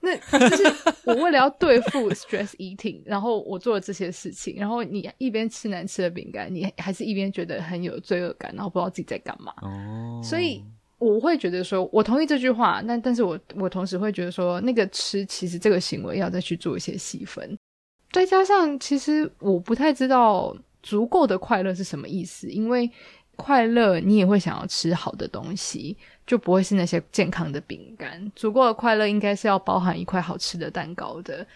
[0.00, 0.16] 那
[0.48, 0.62] 就是
[1.04, 9.52] 我为了要对付 stress eating，然后我做了这些事情，然后你一边吃难吃的饼干，你还是一边觉得很有罪恶感，然后不知道自己在干嘛。
[9.62, 10.62] 哦，所以
[10.98, 17.58] 我会觉得说，我同意这句话，那但是我我同时会觉得说，那个吃其实这个行为要再去做一些细分，
[18.12, 22.90] 再加上其实我不太知道足够的快乐是什么意思，因为。
[23.38, 28.30] 快乐，你也会想要吃好的东西，就不会是那些健康的饼干。
[28.34, 31.46] 足够的快乐应该是要包含一块好吃的蛋糕的，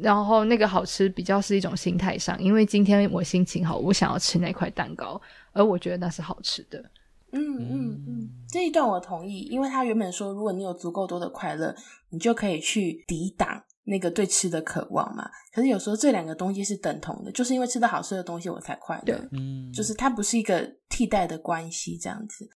[0.00, 5.20] 然后那个好吃比较是一种心态上，因为今天我心情好，我想要吃那块蛋糕，
[5.52, 6.82] 而我觉得那是好吃的。
[7.30, 11.76] 嗯嗯嗯，这一段我同意，因为他原本说，如果你有足够多的快乐，
[12.08, 13.62] 你就可以去抵挡。
[13.88, 22.48] 那个对吃的渴望嘛，可是有时候这两个东西是等同的，就是因为吃到好吃的东西我才快乐，嗯，就是它不是一个替代的关系这样子。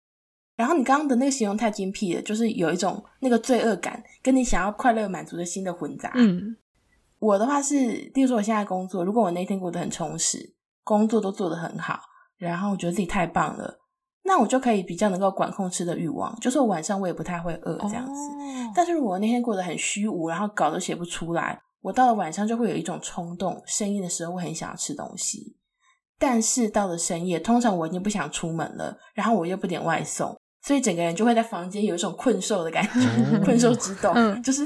[0.54, 6.12] 然后你刚刚的那个形容太精辟了，就是有一种那个罪恶感跟你想要快乐满足的心的混杂。
[6.14, 6.54] 嗯，
[7.18, 7.76] 我的话是，
[8.14, 10.54] 例如说我现在工作，如果我那天过得很充实，
[10.84, 12.00] 工作都做得很好，
[12.36, 13.80] 然后我觉得自己太棒了。
[14.24, 18.12] 那我就可以比较能够管控吃的欲望，就是我晚上我也不太会饿这样子。
[18.12, 18.72] Oh.
[18.74, 25.56] 但是如果那天过得很虚无，然后稿都写不出来，我到了晚上就会有一种冲动，深夜的时候我很想要吃东西。
[26.18, 34.14] 但是到了深夜，通常我已经不想出门了，然后我又不点外送，所以整个人就会在房间有一种困兽的感觉， 困兽之斗，
[34.44, 34.62] 就是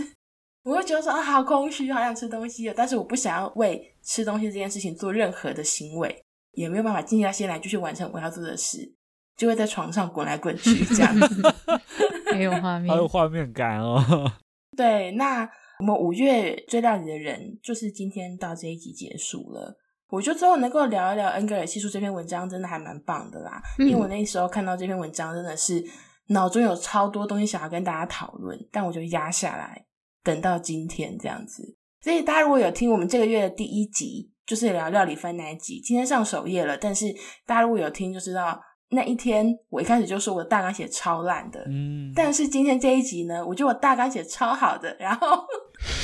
[0.64, 8.94] 我会觉得说啊，好空虚，好想吃东西，但是我不想要为吃东西这件事情做任何的行为，也没有办法静下心来继续完成我要做的事。
[9.36, 11.42] 就会在床上滚来滚去，这样子，
[12.32, 14.02] 没有画面，还有画面感哦。
[14.76, 19.76] 对，那我们五月追料理的人，就是今天到这一集结束了。
[20.08, 23.60] 我觉得最后能够聊一聊恩格尔系数这篇文章，真的还蛮棒的啦。
[23.78, 25.84] 嗯、因为我那时候看到这篇文章，真的是
[26.28, 29.84] 脑中有超多东西想要跟大家讨论，但我就压下来，
[30.22, 31.76] 等到今天这样子。
[32.00, 36.78] 所以大家如果有听我们这个月的第一集，就是聊料理番那一集，今天上首页了。
[36.78, 37.06] 但是
[37.44, 38.60] 大家如果有听，就知道。
[38.88, 45.44] 那一天，我一开始就说我的大纲写超烂的，嗯，但是今天这一集呢，我觉得我大纲写超好的，然后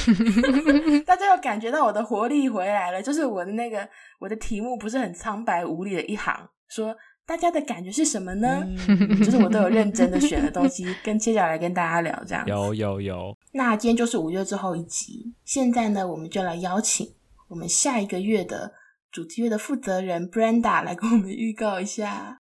[1.06, 6.36] 大家又感觉到我的活力回来了，就是我的那个我的题目不是很苍白无力的一行，
[6.68, 8.66] 说大家的感觉是什么呢？
[8.88, 12.50] 嗯、 就是我都有认真的选的东西，跟接下来跟大家聊这样子。
[12.50, 13.36] 有有有。
[13.52, 17.06] 那今天就是五月最后一集，现在呢，我们就来邀请
[17.48, 18.72] 我们下一个月的
[19.12, 22.40] 主题月的负责人 Brenda 来跟我们预告一下。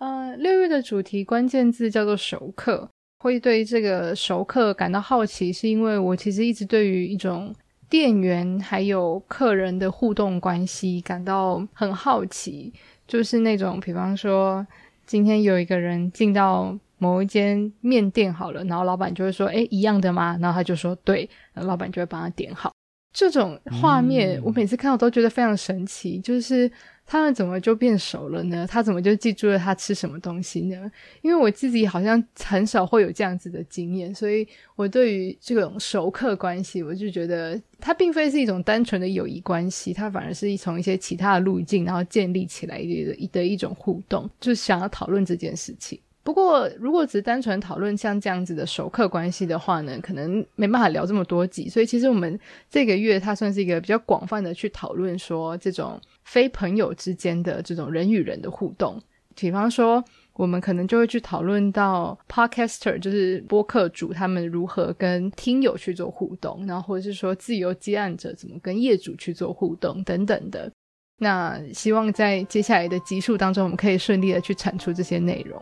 [0.00, 2.88] 呃，六月的主题关键字叫做熟客，
[3.18, 7.54] 会对这个熟客感到好奇，是因为我其实一直对于一种
[7.86, 12.72] 店员还有客人的互动关系感到很好奇，
[13.06, 14.66] 就是那种，比方说
[15.04, 22.72] 今天有一个人进到某一间面店好了，然后老板就会说：“诶，一样的吗？”然后他就说：“对。”然后老板就会帮他点好。
[23.12, 26.72] 这种画面，嗯，我每次看到都觉得非常神奇，就是。
[27.10, 28.64] 他们怎么就变熟了呢？
[28.70, 30.88] 他怎么就记住了他吃什么东西呢？
[31.22, 34.46] 因为我自己好像很少会有这样子的经验，所以
[34.76, 45.98] 我对于这种熟客关系，我就觉得它并非是一种单纯的友谊关系，它反而是一从一些其他的路径，然后建立起来的的一种互动，就想要讨论这件事情。
[46.30, 51.68] 不过，如果只是单纯讨论像这样子的熟客关系的话呢，可能没办法聊这么多集。
[51.68, 52.38] 所以，其实我们
[52.70, 58.96] 这个月它算是一个比较广泛的去讨论说这种非朋友之间的这种人与人的互动。
[59.34, 60.04] 比方说，
[60.34, 70.70] 我们可能就会去讨论到 podcaster，就是播客主他们如何跟听友去做互动，然后或者是说自由接案者怎么跟业主去做互动等等的。
[71.18, 75.60] 那希望在接下来的集数当中，我们可以顺利的去产出这些内容。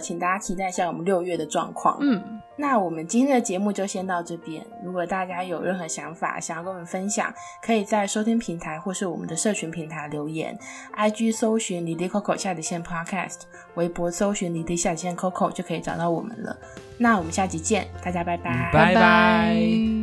[0.00, 1.98] 请大家期待一下我们六月的状况。
[2.00, 4.66] 嗯，那我们今天的节目就先到这边。
[4.82, 7.32] 如果大家有任何想法想要跟我们分享，
[7.62, 10.58] 可以在收听平台或是我们的社群平台留言。
[10.96, 13.42] IG 搜寻离离 Coco 下底线 Podcast，
[13.74, 16.56] 微博搜寻离离下底线 Coco 就可以找到我们了。
[16.98, 19.99] 那我们下集见，大家拜拜，拜拜。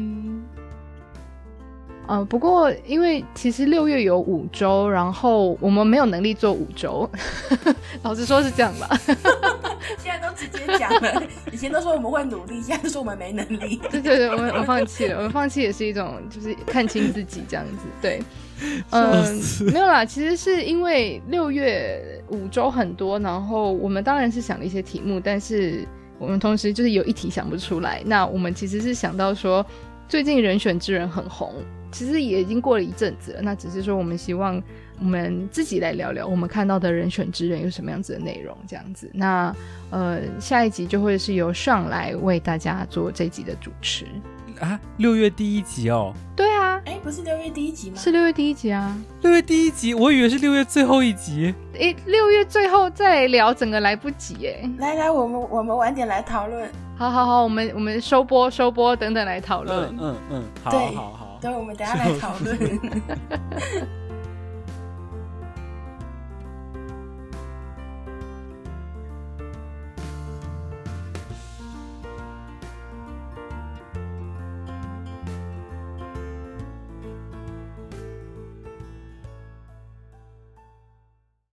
[2.08, 7.10] 呃，不过因为其实六月有五周，然后我们没有能力做五周，
[8.02, 8.90] 老实说是这样吧。
[10.00, 13.80] 现在都直接讲了，以前都说我们会努力，现在都说我们没能力。
[13.92, 17.86] 对对对，我们我放弃了，我们放弃也是一种就是看清自己这样子。
[18.02, 18.22] 对，
[18.92, 19.34] 嗯、呃，
[19.74, 25.86] 没有啦，其实是因为六月五周很多，然后我们当然是想了一些题目，但是
[26.20, 28.02] 我们同时就是有一题想不出来。
[28.06, 29.66] 那我们其实是想到说，
[30.08, 31.54] 最近人选之人很红。
[31.98, 34.62] 其实也已经过了一阵子了，那只是说我们希望
[35.00, 39.10] 我们自己来聊聊我们看到的人选之人有什么样子的内容，这样子。
[39.16, 39.52] 那
[39.90, 44.06] 呃，下一集就会是由上来为大家做这集的主持
[44.60, 44.80] 啊。
[44.98, 46.14] 六月第一集哦？
[46.36, 47.98] 对啊，哎，不是六月第一集吗？
[47.98, 48.96] 是六月第一集啊。
[49.24, 51.52] 六月第一集，我以为是六月最后一集。
[51.80, 54.70] 哎，六月最后再聊，整个来不及哎。
[54.78, 56.70] 来来，我们我们晚点来讨论。
[56.96, 59.90] 好好好，我们我们收播收播等等来讨论。
[59.98, 61.27] 嗯嗯嗯，好，好好好。
[61.48, 62.58] 对，我们等下来讨论。